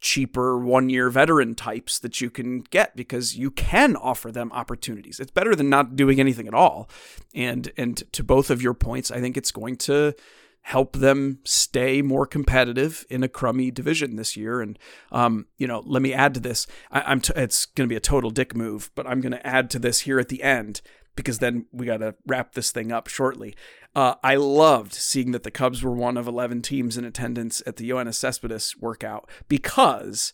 cheaper 0.00 0.58
one 0.58 0.88
year 0.88 1.10
veteran 1.10 1.54
types 1.54 1.98
that 1.98 2.20
you 2.20 2.30
can 2.30 2.60
get 2.70 2.96
because 2.96 3.36
you 3.36 3.50
can 3.50 3.96
offer 3.96 4.32
them 4.32 4.50
opportunities. 4.52 5.20
It's 5.20 5.30
better 5.30 5.54
than 5.54 5.68
not 5.68 5.94
doing 5.94 6.18
anything 6.18 6.48
at 6.48 6.54
all. 6.54 6.88
And 7.34 7.70
and 7.76 8.02
to 8.12 8.24
both 8.24 8.50
of 8.50 8.62
your 8.62 8.74
points, 8.74 9.10
I 9.10 9.20
think 9.20 9.36
it's 9.36 9.52
going 9.52 9.76
to 9.76 10.14
help 10.62 10.96
them 10.96 11.38
stay 11.44 12.02
more 12.02 12.26
competitive 12.26 13.06
in 13.08 13.22
a 13.22 13.28
crummy 13.28 13.70
division 13.70 14.16
this 14.16 14.36
year. 14.36 14.60
And 14.60 14.78
um, 15.12 15.46
you 15.58 15.66
know, 15.66 15.82
let 15.86 16.02
me 16.02 16.12
add 16.12 16.34
to 16.34 16.40
this. 16.40 16.66
I, 16.90 17.02
I'm 17.02 17.20
t- 17.20 17.32
it's 17.36 17.66
going 17.66 17.88
to 17.88 17.92
be 17.92 17.96
a 17.96 18.00
total 18.00 18.30
dick 18.30 18.56
move, 18.56 18.90
but 18.94 19.06
I'm 19.06 19.20
going 19.20 19.32
to 19.32 19.46
add 19.46 19.70
to 19.70 19.78
this 19.78 20.00
here 20.00 20.18
at 20.18 20.28
the 20.28 20.42
end 20.42 20.80
because 21.16 21.38
then 21.38 21.66
we 21.72 21.86
got 21.86 21.98
to 21.98 22.14
wrap 22.26 22.54
this 22.54 22.70
thing 22.70 22.92
up 22.92 23.08
shortly. 23.08 23.54
Uh, 23.94 24.14
I 24.22 24.36
loved 24.36 24.92
seeing 24.92 25.32
that 25.32 25.42
the 25.42 25.50
Cubs 25.50 25.82
were 25.82 25.92
one 25.92 26.16
of 26.16 26.28
11 26.28 26.62
teams 26.62 26.96
in 26.96 27.04
attendance 27.04 27.62
at 27.66 27.76
the 27.76 27.88
Yoenis 27.88 28.14
Cespedes 28.14 28.76
workout 28.78 29.28
because, 29.48 30.32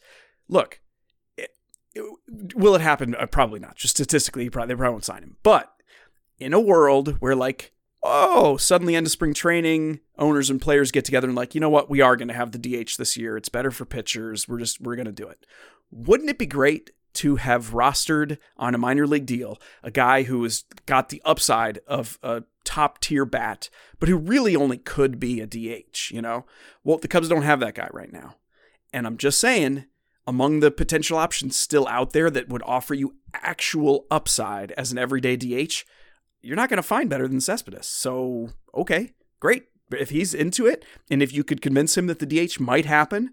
look, 0.49 0.81
it, 1.38 1.51
it, 1.95 2.05
will 2.55 2.75
it 2.75 2.83
happen? 2.83 3.14
Uh, 3.14 3.27
probably 3.27 3.59
not. 3.59 3.77
Just 3.77 3.97
statistically, 3.97 4.51
probably, 4.51 4.75
they 4.75 4.79
probably 4.79 4.92
won't 4.92 5.05
sign 5.05 5.23
him. 5.23 5.37
But 5.42 5.73
in 6.38 6.53
a 6.53 6.61
world 6.61 7.16
where, 7.21 7.35
like, 7.35 7.73
oh, 8.03 8.57
suddenly 8.57 8.95
end 8.95 9.07
of 9.07 9.12
spring 9.12 9.35
training, 9.35 10.01
owners 10.19 10.51
and 10.51 10.61
players 10.61 10.92
get 10.92 11.05
together 11.05 11.27
and 11.27 11.37
like, 11.37 11.55
you 11.55 11.61
know 11.61 11.71
what, 11.71 11.90
we 11.90 12.01
are 12.01 12.16
going 12.16 12.29
to 12.29 12.35
have 12.35 12.53
the 12.53 12.59
DH 12.59 12.97
this 12.99 13.16
year. 13.16 13.37
It's 13.37 13.49
better 13.49 13.71
for 13.71 13.85
pitchers. 13.85 14.47
We're 14.47 14.59
just 14.59 14.81
we're 14.81 14.97
going 14.97 15.07
to 15.07 15.12
do 15.12 15.29
it. 15.29 15.47
Wouldn't 15.90 16.31
it 16.31 16.38
be 16.38 16.47
great 16.47 16.90
to 17.14 17.37
have 17.37 17.71
rostered 17.71 18.37
on 18.59 18.75
a 18.75 18.79
minor 18.79 19.07
league 19.07 19.25
deal 19.25 19.59
a 19.83 19.90
guy 19.90 20.25
who 20.25 20.42
has 20.42 20.64
got 20.85 21.09
the 21.09 21.23
upside 21.25 21.79
of 21.87 22.19
a 22.23 22.42
top 22.67 23.01
tier 23.01 23.25
bat, 23.25 23.71
but 23.99 24.09
who 24.09 24.17
really 24.17 24.55
only 24.55 24.77
could 24.77 25.19
be 25.19 25.41
a 25.41 25.47
DH, 25.47 26.11
you 26.11 26.21
know? 26.21 26.45
Well, 26.85 26.99
the 26.99 27.09
Cubs 27.09 27.29
don't 27.29 27.43
have 27.43 27.61
that 27.61 27.75
guy 27.75 27.89
right 27.93 28.13
now. 28.13 28.35
And 28.93 29.07
I'm 29.07 29.17
just 29.17 29.41
saying, 29.41 29.87
among 30.27 30.61
the 30.61 30.71
potential 30.71 31.17
options 31.17 31.57
still 31.57 31.87
out 31.87 32.13
there 32.13 32.31
that 32.31 32.49
would 32.49 32.63
offer 32.65 32.93
you 32.93 33.15
actual 33.33 34.07
upside 34.11 34.73
as 34.73 34.93
an 34.93 34.99
everyday 34.99 35.37
DH, 35.37 35.85
you're 36.43 36.57
not 36.57 36.69
going 36.69 36.77
to 36.77 36.83
find 36.83 37.09
better 37.09 37.29
than 37.29 37.41
Cespedes. 37.41 37.87
So, 37.87 38.51
okay, 38.75 39.13
great. 39.41 39.69
If 39.91 40.11
he's 40.11 40.35
into 40.35 40.67
it, 40.67 40.85
and 41.11 41.23
if 41.23 41.33
you 41.33 41.45
could 41.45 41.63
convince 41.63 41.97
him 41.97 42.09
that 42.09 42.19
the 42.19 42.27
DH 42.27 42.59
might 42.61 42.87
happen, 42.87 43.31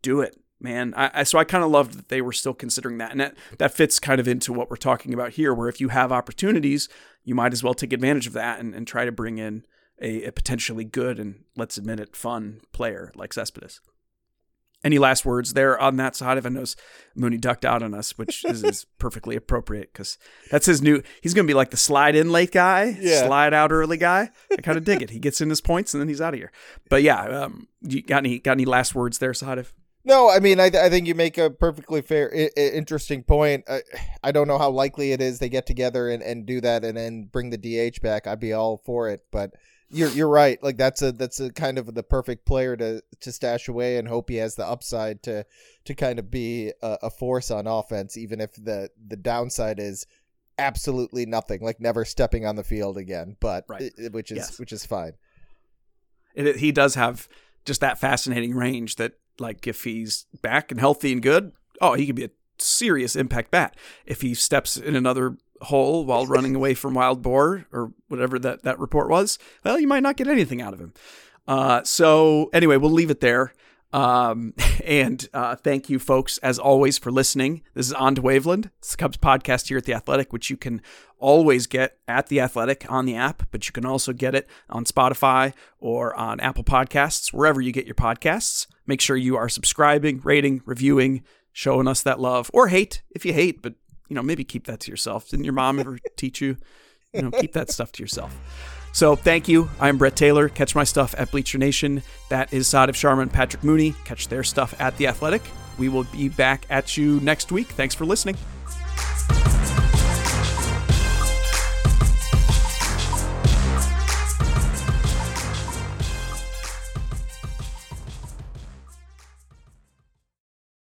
do 0.00 0.20
it 0.20 0.36
man. 0.60 0.94
I, 0.96 1.10
I 1.14 1.22
so 1.22 1.38
I 1.38 1.44
kind 1.44 1.64
of 1.64 1.70
loved 1.70 1.94
that 1.98 2.08
they 2.08 2.20
were 2.20 2.32
still 2.32 2.54
considering 2.54 2.98
that, 2.98 3.10
and 3.12 3.20
that 3.20 3.36
that 3.58 3.72
fits 3.74 3.98
kind 3.98 4.20
of 4.20 4.28
into 4.28 4.52
what 4.52 4.70
we're 4.70 4.76
talking 4.76 5.14
about 5.14 5.32
here, 5.32 5.54
where 5.54 5.68
if 5.68 5.80
you 5.80 5.88
have 5.88 6.12
opportunities, 6.12 6.88
you 7.24 7.34
might 7.34 7.52
as 7.52 7.62
well 7.62 7.74
take 7.74 7.92
advantage 7.92 8.26
of 8.26 8.32
that 8.34 8.60
and, 8.60 8.74
and 8.74 8.86
try 8.86 9.04
to 9.04 9.12
bring 9.12 9.38
in 9.38 9.64
a, 10.00 10.24
a 10.24 10.32
potentially 10.32 10.84
good 10.84 11.18
and 11.18 11.44
let's 11.56 11.76
admit 11.76 12.00
it, 12.00 12.16
fun 12.16 12.60
player 12.72 13.12
like 13.14 13.32
Cespedes. 13.32 13.80
Any 14.84 15.00
last 15.00 15.24
words 15.26 15.54
there 15.54 15.76
on 15.76 15.96
that 15.96 16.14
side? 16.14 16.38
If 16.38 16.46
I 16.46 16.50
knows 16.50 16.76
Mooney 17.16 17.36
ducked 17.36 17.64
out 17.64 17.82
on 17.82 17.94
us, 17.94 18.16
which 18.16 18.44
is, 18.44 18.62
is 18.62 18.86
perfectly 19.00 19.34
appropriate 19.34 19.92
because 19.92 20.18
that's 20.52 20.66
his 20.66 20.80
new. 20.80 21.02
He's 21.20 21.34
going 21.34 21.44
to 21.48 21.50
be 21.50 21.54
like 21.56 21.70
the 21.72 21.76
slide 21.76 22.14
in 22.14 22.30
late 22.30 22.52
guy, 22.52 22.96
Yeah. 23.00 23.26
slide 23.26 23.52
out 23.52 23.72
early 23.72 23.96
guy. 23.96 24.30
I 24.52 24.62
kind 24.62 24.78
of 24.78 24.84
dig 24.84 25.02
it. 25.02 25.10
He 25.10 25.18
gets 25.18 25.40
in 25.40 25.50
his 25.50 25.60
points 25.60 25.94
and 25.94 26.00
then 26.00 26.06
he's 26.08 26.20
out 26.20 26.32
of 26.32 26.38
here. 26.38 26.52
But 26.88 27.02
yeah, 27.02 27.22
um, 27.24 27.66
you 27.82 28.02
got 28.02 28.18
any 28.18 28.38
got 28.38 28.52
any 28.52 28.66
last 28.66 28.94
words 28.94 29.18
there, 29.18 29.32
Sahadev? 29.32 29.72
No, 30.08 30.30
I 30.30 30.40
mean, 30.40 30.58
I, 30.58 30.66
I 30.66 30.88
think 30.88 31.06
you 31.06 31.14
make 31.14 31.36
a 31.38 31.50
perfectly 31.50 32.00
fair, 32.00 32.32
I- 32.34 32.50
I- 32.56 32.70
interesting 32.70 33.22
point. 33.22 33.64
I, 33.68 33.82
I 34.24 34.32
don't 34.32 34.48
know 34.48 34.56
how 34.58 34.70
likely 34.70 35.12
it 35.12 35.20
is 35.20 35.38
they 35.38 35.50
get 35.50 35.66
together 35.66 36.08
and, 36.08 36.22
and 36.22 36.46
do 36.46 36.60
that 36.62 36.82
and 36.84 36.96
then 36.96 37.24
bring 37.30 37.50
the 37.50 37.58
DH 37.58 38.00
back. 38.00 38.26
I'd 38.26 38.40
be 38.40 38.54
all 38.54 38.78
for 38.78 39.10
it, 39.10 39.24
but 39.30 39.52
you're 39.90 40.10
you're 40.10 40.28
right. 40.28 40.62
Like 40.62 40.76
that's 40.78 41.00
a 41.02 41.12
that's 41.12 41.40
a 41.40 41.50
kind 41.52 41.78
of 41.78 41.94
the 41.94 42.02
perfect 42.02 42.44
player 42.46 42.76
to 42.76 43.02
to 43.20 43.32
stash 43.32 43.68
away 43.68 43.96
and 43.98 44.06
hope 44.08 44.28
he 44.28 44.36
has 44.36 44.54
the 44.54 44.66
upside 44.66 45.22
to 45.24 45.44
to 45.84 45.94
kind 45.94 46.18
of 46.18 46.30
be 46.30 46.72
a, 46.82 46.98
a 47.04 47.10
force 47.10 47.50
on 47.50 47.66
offense, 47.66 48.16
even 48.16 48.40
if 48.40 48.52
the 48.54 48.90
the 49.06 49.16
downside 49.16 49.78
is 49.78 50.06
absolutely 50.58 51.24
nothing, 51.26 51.60
like 51.62 51.80
never 51.80 52.04
stepping 52.04 52.44
on 52.46 52.56
the 52.56 52.64
field 52.64 52.96
again. 52.98 53.36
But 53.40 53.64
Right. 53.68 53.90
which 54.10 54.30
is 54.30 54.36
Yes. 54.38 54.58
which 54.58 54.72
is 54.72 54.84
fine. 54.84 55.12
It, 56.34 56.56
he 56.56 56.70
does 56.72 56.94
have 56.94 57.26
just 57.64 57.80
that 57.80 57.98
fascinating 57.98 58.54
range 58.54 58.96
that 58.96 59.12
like 59.40 59.66
if 59.66 59.84
he's 59.84 60.26
back 60.42 60.70
and 60.70 60.80
healthy 60.80 61.12
and 61.12 61.22
good, 61.22 61.52
oh, 61.80 61.94
he 61.94 62.06
could 62.06 62.16
be 62.16 62.24
a 62.24 62.30
serious 62.58 63.16
impact 63.16 63.50
bat. 63.50 63.76
If 64.06 64.20
he 64.20 64.34
steps 64.34 64.76
in 64.76 64.96
another 64.96 65.36
hole 65.62 66.04
while 66.04 66.26
running 66.26 66.54
away 66.54 66.74
from 66.74 66.94
wild 66.94 67.22
boar 67.22 67.66
or 67.72 67.92
whatever 68.08 68.38
that 68.38 68.62
that 68.62 68.78
report 68.78 69.08
was, 69.08 69.38
well, 69.64 69.78
you 69.78 69.88
might 69.88 70.02
not 70.02 70.16
get 70.16 70.28
anything 70.28 70.62
out 70.62 70.74
of 70.74 70.80
him. 70.80 70.92
Uh, 71.46 71.82
so 71.82 72.50
anyway, 72.52 72.76
we'll 72.76 72.90
leave 72.90 73.10
it 73.10 73.20
there. 73.20 73.52
Um, 73.92 74.54
and 74.84 75.26
uh, 75.32 75.56
thank 75.56 75.88
you, 75.88 75.98
folks, 75.98 76.38
as 76.38 76.58
always, 76.58 76.98
for 76.98 77.10
listening. 77.10 77.62
This 77.74 77.86
is 77.86 77.92
On 77.92 78.14
to 78.14 78.22
Waveland. 78.22 78.70
It's 78.78 78.92
the 78.92 78.96
Cubs 78.96 79.16
podcast 79.16 79.68
here 79.68 79.78
at 79.78 79.84
The 79.84 79.94
Athletic, 79.94 80.32
which 80.32 80.50
you 80.50 80.56
can 80.56 80.82
always 81.18 81.66
get 81.66 81.98
at 82.06 82.28
The 82.28 82.40
Athletic 82.40 82.90
on 82.90 83.06
the 83.06 83.16
app, 83.16 83.44
but 83.50 83.66
you 83.66 83.72
can 83.72 83.84
also 83.84 84.12
get 84.12 84.34
it 84.34 84.48
on 84.70 84.84
Spotify 84.84 85.52
or 85.78 86.14
on 86.14 86.40
Apple 86.40 86.64
Podcasts, 86.64 87.32
wherever 87.32 87.60
you 87.60 87.72
get 87.72 87.86
your 87.86 87.94
podcasts. 87.94 88.66
Make 88.86 89.00
sure 89.00 89.16
you 89.16 89.36
are 89.36 89.48
subscribing, 89.48 90.20
rating, 90.22 90.62
reviewing, 90.64 91.24
showing 91.52 91.88
us 91.88 92.02
that 92.02 92.20
love 92.20 92.50
or 92.54 92.68
hate 92.68 93.02
if 93.10 93.26
you 93.26 93.32
hate, 93.32 93.62
but 93.62 93.74
you 94.08 94.14
know, 94.14 94.22
maybe 94.22 94.44
keep 94.44 94.66
that 94.66 94.80
to 94.80 94.90
yourself. 94.90 95.28
Didn't 95.28 95.44
your 95.44 95.52
mom 95.54 95.78
ever 95.78 95.98
teach 96.16 96.40
you? 96.40 96.56
You 97.12 97.22
know, 97.22 97.30
keep 97.30 97.52
that 97.52 97.70
stuff 97.70 97.92
to 97.92 98.02
yourself. 98.02 98.77
So 98.92 99.14
thank 99.14 99.48
you. 99.48 99.70
I'm 99.80 99.98
Brett 99.98 100.16
Taylor. 100.16 100.48
Catch 100.48 100.74
my 100.74 100.84
stuff 100.84 101.14
at 101.16 101.30
Bleacher 101.30 101.58
Nation. 101.58 102.02
That 102.30 102.52
is 102.52 102.66
Sahadev 102.66 102.90
Sharma 102.90 103.22
and 103.22 103.32
Patrick 103.32 103.62
Mooney. 103.62 103.94
Catch 104.04 104.28
their 104.28 104.42
stuff 104.42 104.74
at 104.80 104.96
The 104.96 105.06
Athletic. 105.06 105.42
We 105.78 105.88
will 105.88 106.04
be 106.04 106.28
back 106.28 106.66
at 106.68 106.96
you 106.96 107.20
next 107.20 107.52
week. 107.52 107.68
Thanks 107.68 107.94
for 107.94 108.04
listening. 108.04 108.36